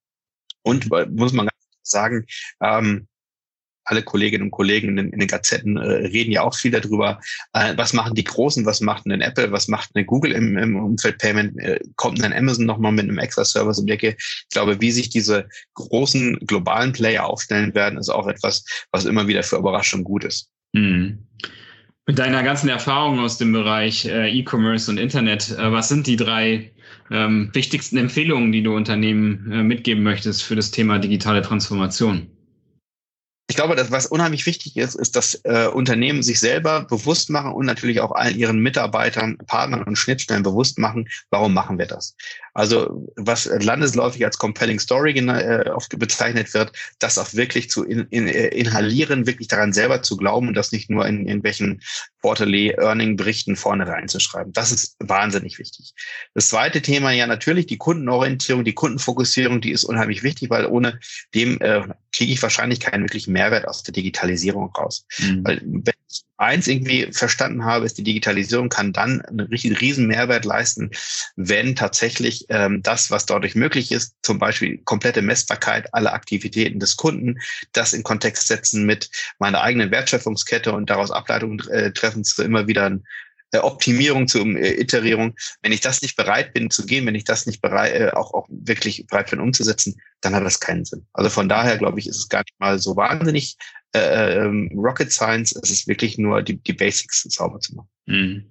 Und 0.63 0.89
muss 1.17 1.33
man 1.33 1.49
sagen, 1.83 2.27
ähm, 2.61 3.09
alle 3.89 4.03
Kolleginnen 4.03 4.45
und 4.45 4.51
Kollegen 4.51 4.99
in, 4.99 5.13
in 5.13 5.19
den 5.19 5.29
Gazetten 5.29 5.79
äh, 5.79 5.81
reden 5.81 6.31
ja 6.31 6.43
auch 6.43 6.55
viel 6.55 6.71
darüber. 6.71 7.21
Äh, 7.55 7.75
was 7.77 7.95
machen 7.95 8.15
die 8.15 8.25
Großen? 8.25 8.67
Was 8.67 8.81
macht 8.81 9.07
denn 9.07 9.23
Apple? 9.23 9.51
Was 9.51 9.67
macht 9.67 9.91
eine 9.95 10.05
Google 10.05 10.33
im, 10.33 10.59
im 10.59 10.77
Umfeld 10.77 11.19
Payment? 11.19 11.59
Äh, 11.59 11.81
kommt 11.97 12.23
ein 12.23 12.35
Amazon 12.35 12.67
nochmal 12.67 12.93
mit 12.93 13.05
einem 13.05 13.19
extra 13.19 13.45
Service 13.45 13.79
um 13.79 13.87
die 13.87 13.95
Ecke? 13.95 14.17
Ich 14.19 14.49
glaube, 14.51 14.81
wie 14.81 14.91
sich 14.91 15.09
diese 15.09 15.49
großen 15.75 16.39
globalen 16.47 16.93
Player 16.93 17.25
aufstellen 17.25 17.75
werden, 17.75 17.99
ist 17.99 18.11
auch 18.11 18.27
etwas, 18.27 18.65
was 18.93 19.07
immer 19.07 19.27
wieder 19.27 19.43
für 19.43 19.57
Überraschung 19.57 20.05
gut 20.05 20.25
ist. 20.25 20.51
Mhm. 20.73 21.19
Mit 22.07 22.19
deiner 22.19 22.43
ganzen 22.43 22.71
Erfahrung 22.71 23.19
aus 23.21 23.37
dem 23.37 23.53
Bereich 23.53 24.07
äh, 24.07 24.31
E-Commerce 24.31 24.91
und 24.91 24.99
Internet, 24.99 25.51
äh, 25.51 25.73
was 25.73 25.89
sind 25.89 26.07
die 26.07 26.17
drei 26.17 26.73
ähm, 27.11 27.51
wichtigsten 27.53 27.99
Empfehlungen, 27.99 28.51
die 28.51 28.63
du 28.63 28.75
Unternehmen 28.75 29.51
äh, 29.53 29.63
mitgeben 29.63 30.03
möchtest 30.03 30.43
für 30.43 30.57
das 30.57 30.71
Thema 30.71 30.99
digitale 30.99 31.43
Transformation? 31.43 32.29
Ich 33.51 33.57
glaube, 33.57 33.77
dass 33.77 33.91
was 33.91 34.07
unheimlich 34.07 34.45
wichtig 34.45 34.77
ist, 34.77 34.95
ist, 34.95 35.17
dass 35.17 35.41
äh, 35.45 35.69
Unternehmen 35.69 36.23
sich 36.23 36.39
selber 36.39 36.83
bewusst 36.83 37.31
machen 37.31 37.53
und 37.53 37.65
natürlich 37.65 38.01
auch 38.01 38.13
allen 38.13 38.37
ihren 38.37 38.59
Mitarbeitern, 38.61 39.39
Partnern 39.39 39.85
und 39.85 39.97
Schnittstellen 39.97 40.43
bewusst 40.43 40.79
machen, 40.79 41.09
warum 41.31 41.55
machen 41.55 41.79
wir 41.79 41.87
das. 41.87 42.15
Also 42.53 43.09
was 43.17 43.47
landesläufig 43.47 44.25
als 44.25 44.37
compelling 44.37 44.81
Story 44.81 45.13
äh, 45.13 45.71
oft 45.71 45.99
bezeichnet 45.99 46.53
wird, 46.53 46.73
das 46.99 47.17
auch 47.17 47.33
wirklich 47.33 47.71
zu 47.71 47.85
in, 47.85 48.07
in, 48.11 48.27
äh, 48.27 48.49
inhalieren, 48.49 49.27
wirklich 49.27 49.49
daran 49.49 49.73
selber 49.73 50.03
zu 50.03 50.17
glauben 50.17 50.49
und 50.49 50.55
das 50.55 50.73
nicht 50.73 50.91
nur 50.91 51.07
in 51.07 51.27
irgendwelchen 51.27 51.81
Quarterly 52.21 52.75
Earning 52.77 53.17
Berichten 53.17 53.57
vorne 53.57 53.87
reinzuschreiben. 53.87 54.53
Das 54.53 54.73
ist 54.73 54.97
wahnsinnig 54.99 55.59
wichtig. 55.59 55.95
Das 56.35 56.49
zweite 56.49 56.83
Thema 56.83 57.13
ja 57.13 57.27
natürlich 57.27 57.67
die 57.67 57.79
Kundenorientierung, 57.79 58.65
die 58.65 58.75
Kundenfokussierung, 58.75 59.61
die 59.61 59.71
ist 59.71 59.85
unheimlich 59.85 60.23
wichtig, 60.23 60.51
weil 60.51 60.67
ohne 60.67 60.99
dem 61.35 61.61
äh, 61.61 61.83
kriege 62.13 62.33
ich 62.33 62.43
wahrscheinlich 62.43 62.81
keinen 62.81 63.05
wirklichen 63.05 63.33
Mehrwert 63.39 63.69
aus 63.69 63.85
der 63.85 63.93
Digitalisierung 63.93 64.73
raus. 64.77 65.07
Mhm. 65.19 65.45
Weil 65.45 65.61
wenn 65.65 65.95
ich 66.09 66.25
eins 66.39 66.67
irgendwie 66.67 67.09
verstanden 67.13 67.65
habe, 67.65 67.87
ist 67.87 67.99
die 67.99 68.03
Digitalisierung 68.03 68.69
kann 68.69 68.93
dann 68.93 69.21
einen 69.23 69.49
riesen 69.77 70.09
Mehrwert 70.09 70.45
leisten, 70.45 70.91
wenn 71.37 71.77
tatsächlich 71.77 72.47
ähm, 72.49 72.83
das, 72.83 73.13
was 73.13 73.27
dadurch 73.27 73.55
möglich 73.55 73.93
ist, 73.93 74.15
zum 74.23 74.39
Beispiel 74.39 74.79
komplette 74.79 75.23
Messbarkeit 75.23 75.95
aller 75.95 76.13
Aktivitäten 76.13 76.81
des 76.81 76.97
Kunden, 76.97 77.39
das 77.73 77.93
in 77.93 78.03
Kontext 78.03 78.49
setzen 78.49 78.87
mit 78.87 79.09
meiner 79.39 79.63
eigenen 79.63 79.93
Wertschöpfungskette 79.93 80.73
und 80.73 80.91
daraus 80.91 81.13
Ableitungen 81.13 81.61
äh, 81.69 81.93
treffen 81.93 82.25
zu 82.25 82.43
immer 82.43 82.67
wieder 82.67 82.87
ein 82.87 83.05
Optimierung, 83.57 84.29
zur 84.29 84.45
äh, 84.47 84.81
Iterierung. 84.81 85.35
Wenn 85.63 85.73
ich 85.73 85.81
das 85.81 86.03
nicht 86.03 86.17
bereit 86.17 86.53
bin 86.53 86.71
zu 86.71 86.85
gehen, 86.85 87.07
wenn 87.07 87.15
ich 87.15 87.25
das 87.25 87.47
nicht 87.47 87.63
bereit, 87.63 87.95
äh, 87.95 88.11
auch, 88.11 88.35
auch 88.35 88.47
wirklich 88.51 89.07
bereit 89.07 89.31
bin 89.31 89.41
umzusetzen, 89.41 90.01
dann 90.21 90.35
hat 90.35 90.45
das 90.45 90.61
keinen 90.61 90.85
Sinn. 90.85 91.07
Also 91.13 91.31
von 91.31 91.49
daher 91.49 91.79
glaube 91.79 91.99
ich, 91.99 92.07
ist 92.07 92.19
es 92.19 92.29
gar 92.29 92.41
nicht 92.41 92.59
mal 92.59 92.79
so 92.79 92.97
wahnsinnig 92.97 93.57
äh, 93.95 94.45
ähm, 94.45 94.71
Rocket 94.75 95.11
Science. 95.11 95.59
Es 95.63 95.71
ist 95.71 95.89
wirklich 95.89 96.19
nur 96.19 96.43
die, 96.43 96.59
die 96.59 96.73
Basics 96.73 97.23
sauber 97.23 97.61
zu 97.61 97.77
machen. 97.77 97.89
Mhm. 98.07 98.45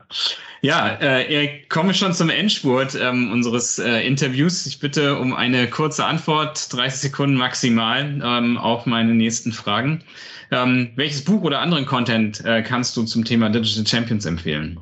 Ja, 0.62 0.88
äh, 1.02 1.34
Erik, 1.34 1.70
komme 1.70 1.94
schon 1.94 2.14
zum 2.14 2.30
Endspurt 2.30 2.96
ähm, 2.96 3.32
unseres 3.32 3.80
äh, 3.80 4.06
Interviews. 4.06 4.66
Ich 4.66 4.80
bitte 4.80 5.18
um 5.18 5.34
eine 5.34 5.68
kurze 5.68 6.06
Antwort, 6.06 6.72
30 6.74 7.00
Sekunden 7.00 7.36
maximal, 7.36 8.22
ähm, 8.24 8.58
auf 8.58 8.86
meine 8.86 9.14
nächsten 9.14 9.52
Fragen. 9.52 10.04
Ähm, 10.52 10.92
welches 10.96 11.24
Buch 11.24 11.42
oder 11.42 11.60
anderen 11.60 11.86
Content 11.86 12.44
äh, 12.46 12.62
kannst 12.62 12.96
du 12.98 13.04
zum 13.04 13.26
Thema 13.26 13.50
Digital 13.50 13.86
Champions 13.86 14.26
empfehlen? 14.26 14.80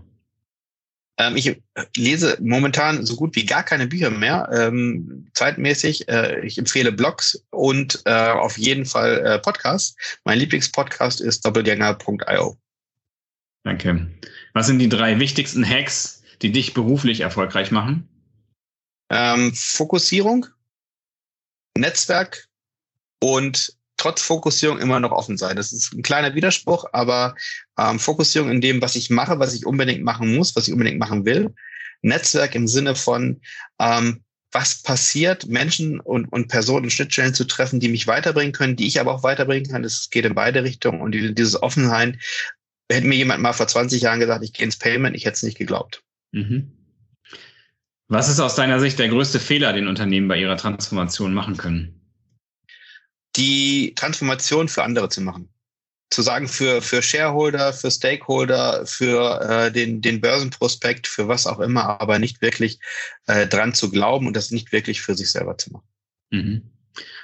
Ähm, 1.17 1.37
ich 1.37 1.61
lese 1.95 2.37
momentan 2.41 3.05
so 3.05 3.15
gut 3.15 3.35
wie 3.35 3.45
gar 3.45 3.63
keine 3.63 3.87
Bücher 3.87 4.09
mehr, 4.09 4.49
ähm, 4.51 5.27
zeitmäßig. 5.33 6.09
Äh, 6.09 6.45
ich 6.45 6.57
empfehle 6.57 6.91
Blogs 6.91 7.45
und 7.51 8.01
äh, 8.05 8.31
auf 8.31 8.57
jeden 8.57 8.85
Fall 8.85 9.25
äh, 9.25 9.39
Podcasts. 9.39 9.95
Mein 10.25 10.39
Lieblingspodcast 10.39 11.21
ist 11.21 11.45
doppelgänger.io. 11.45 12.57
Danke. 13.63 14.07
Was 14.53 14.67
sind 14.67 14.79
die 14.79 14.89
drei 14.89 15.19
wichtigsten 15.19 15.67
Hacks, 15.67 16.21
die 16.41 16.51
dich 16.51 16.73
beruflich 16.73 17.21
erfolgreich 17.21 17.71
machen? 17.71 18.07
Ähm, 19.09 19.53
Fokussierung, 19.53 20.47
Netzwerk 21.77 22.47
und 23.21 23.75
trotz 24.05 24.21
Fokussierung 24.21 24.77
immer 24.77 24.99
noch 24.99 25.11
offen 25.11 25.35
sein. 25.35 25.55
Das 25.55 25.73
ist 25.73 25.91
ein 25.93 26.03
kleiner 26.03 26.35
Widerspruch, 26.35 26.85
aber 26.93 27.33
ähm, 27.79 27.97
Fokussierung 27.97 28.51
in 28.51 28.61
dem, 28.61 28.79
was 28.79 28.95
ich 28.95 29.09
mache, 29.09 29.39
was 29.39 29.55
ich 29.55 29.65
unbedingt 29.65 30.03
machen 30.03 30.35
muss, 30.35 30.55
was 30.55 30.67
ich 30.67 30.73
unbedingt 30.73 30.99
machen 30.99 31.25
will. 31.25 31.55
Netzwerk 32.03 32.53
im 32.53 32.67
Sinne 32.67 32.93
von, 32.93 33.41
ähm, 33.79 34.21
was 34.51 34.83
passiert, 34.83 35.47
Menschen 35.47 35.99
und, 35.99 36.31
und 36.31 36.49
Personen, 36.49 36.91
Schnittstellen 36.91 37.33
zu 37.33 37.45
treffen, 37.45 37.79
die 37.79 37.89
mich 37.89 38.05
weiterbringen 38.05 38.53
können, 38.53 38.75
die 38.75 38.85
ich 38.85 38.99
aber 38.99 39.11
auch 39.11 39.23
weiterbringen 39.23 39.71
kann. 39.71 39.83
Es 39.83 40.11
geht 40.11 40.25
in 40.25 40.35
beide 40.35 40.63
Richtungen. 40.63 41.01
Und 41.01 41.13
die, 41.13 41.33
dieses 41.33 41.61
Offenheit, 41.61 42.19
hätte 42.91 43.07
mir 43.07 43.15
jemand 43.15 43.41
mal 43.41 43.53
vor 43.53 43.67
20 43.67 44.03
Jahren 44.03 44.19
gesagt, 44.19 44.43
ich 44.43 44.53
gehe 44.53 44.65
ins 44.65 44.77
Payment, 44.77 45.15
ich 45.15 45.25
hätte 45.25 45.35
es 45.35 45.43
nicht 45.43 45.57
geglaubt. 45.57 46.03
Mhm. 46.31 46.71
Was 48.07 48.29
ist 48.29 48.39
aus 48.39 48.53
deiner 48.53 48.79
Sicht 48.79 48.99
der 48.99 49.09
größte 49.09 49.39
Fehler, 49.39 49.73
den 49.73 49.87
Unternehmen 49.87 50.27
bei 50.27 50.39
ihrer 50.39 50.57
Transformation 50.57 51.33
machen 51.33 51.57
können? 51.57 52.04
Die 53.35 53.93
Transformation 53.95 54.67
für 54.67 54.83
andere 54.83 55.09
zu 55.09 55.21
machen. 55.21 55.49
Zu 56.11 56.21
sagen, 56.21 56.47
für, 56.47 56.81
für 56.81 57.01
Shareholder, 57.01 57.73
für 57.73 57.91
Stakeholder, 57.91 58.85
für 58.85 59.41
äh, 59.41 59.71
den, 59.71 60.01
den 60.01 60.21
Börsenprospekt, 60.21 61.07
für 61.07 61.27
was 61.27 61.47
auch 61.47 61.59
immer, 61.59 61.99
aber 61.99 62.19
nicht 62.19 62.41
wirklich 62.41 62.79
äh, 63.25 63.47
dran 63.47 63.73
zu 63.73 63.89
glauben 63.89 64.27
und 64.27 64.35
das 64.35 64.51
nicht 64.51 64.71
wirklich 64.71 65.01
für 65.01 65.15
sich 65.15 65.31
selber 65.31 65.57
zu 65.57 65.71
machen. 65.73 65.87
Mhm. 66.31 66.61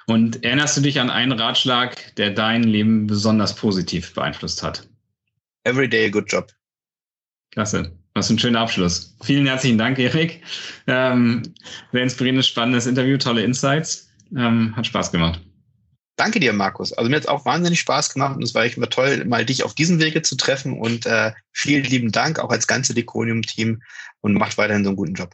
Und 0.07 0.43
erinnerst 0.43 0.75
du 0.75 0.81
dich 0.81 0.99
an 0.99 1.09
einen 1.09 1.31
Ratschlag, 1.31 2.15
der 2.15 2.31
dein 2.31 2.63
Leben 2.63 3.07
besonders 3.07 3.55
positiv 3.55 4.13
beeinflusst 4.13 4.63
hat? 4.63 4.87
Every 5.63 5.87
day 5.87 6.07
a 6.07 6.09
good 6.09 6.29
job. 6.29 6.51
Klasse. 7.51 7.91
Was 8.13 8.29
ein 8.29 8.39
schöner 8.39 8.59
Abschluss. 8.59 9.15
Vielen 9.23 9.45
herzlichen 9.45 9.77
Dank, 9.77 9.97
Erik. 9.99 10.41
Ähm, 10.87 11.43
sehr 11.93 12.03
inspirierendes, 12.03 12.47
spannendes 12.47 12.87
Interview, 12.87 13.17
tolle 13.17 13.43
Insights. 13.43 14.09
Ähm, 14.35 14.75
hat 14.75 14.87
Spaß 14.87 15.11
gemacht. 15.11 15.39
Danke 16.21 16.39
dir, 16.39 16.53
Markus. 16.53 16.93
Also 16.93 17.09
mir 17.09 17.15
hat 17.15 17.23
es 17.23 17.27
auch 17.27 17.45
wahnsinnig 17.45 17.79
Spaß 17.79 18.13
gemacht 18.13 18.35
und 18.35 18.43
es 18.43 18.53
war 18.53 18.63
echt 18.63 18.77
immer 18.77 18.89
toll, 18.89 19.25
mal 19.25 19.43
dich 19.43 19.63
auf 19.63 19.73
diesem 19.73 19.99
Wege 19.99 20.21
zu 20.21 20.37
treffen 20.37 20.77
und 20.77 21.07
äh, 21.07 21.31
vielen 21.51 21.83
lieben 21.83 22.11
Dank 22.11 22.37
auch 22.37 22.51
als 22.51 22.67
ganze 22.67 22.93
Deconium-Team 22.93 23.81
und 24.19 24.33
macht 24.35 24.55
weiterhin 24.59 24.83
so 24.83 24.91
einen 24.91 24.97
guten 24.97 25.15
Job. 25.15 25.31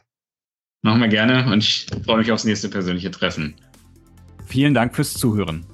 Machen 0.80 1.02
wir 1.02 1.08
gerne 1.08 1.52
und 1.52 1.58
ich 1.58 1.88
freue 2.06 2.16
mich 2.16 2.32
aufs 2.32 2.44
nächste 2.44 2.70
persönliche 2.70 3.10
Treffen. 3.10 3.54
Vielen 4.46 4.72
Dank 4.72 4.96
fürs 4.96 5.12
Zuhören. 5.12 5.66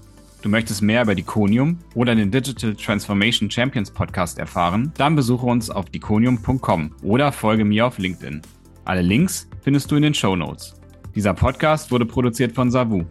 Du 0.43 0.49
möchtest 0.49 0.83
mehr 0.83 1.03
über 1.03 1.15
Diconium 1.15 1.79
oder 1.95 2.17
den 2.17 2.33
Digital 2.33 2.75
Transformation 2.75 3.49
Champions 3.49 3.93
Podcast 3.93 4.41
erfahren? 4.41 4.93
Dann 4.97 5.15
besuche 5.15 5.47
uns 5.47 5.71
auf 5.71 5.91
diconium.com 5.91 6.93
oder 7.03 7.31
folge 7.31 7.65
mir 7.65 7.87
auf 7.87 7.99
LinkedIn. 7.99 8.43
Alle 8.85 9.03
Links 9.03 9.49
findest 9.63 9.93
du 9.93 9.95
in 9.95 10.03
den 10.03 10.15
Show 10.15 10.35
Notes. 10.35 10.75
Dieser 11.15 11.35
Podcast 11.35 11.93
wurde 11.93 12.05
produziert 12.05 12.53
von 12.53 12.73
Savu. 12.73 13.05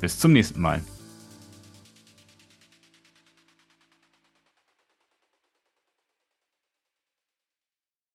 Bis 0.00 0.18
zum 0.18 0.32
nächsten 0.32 0.62
Mal. 0.62 0.80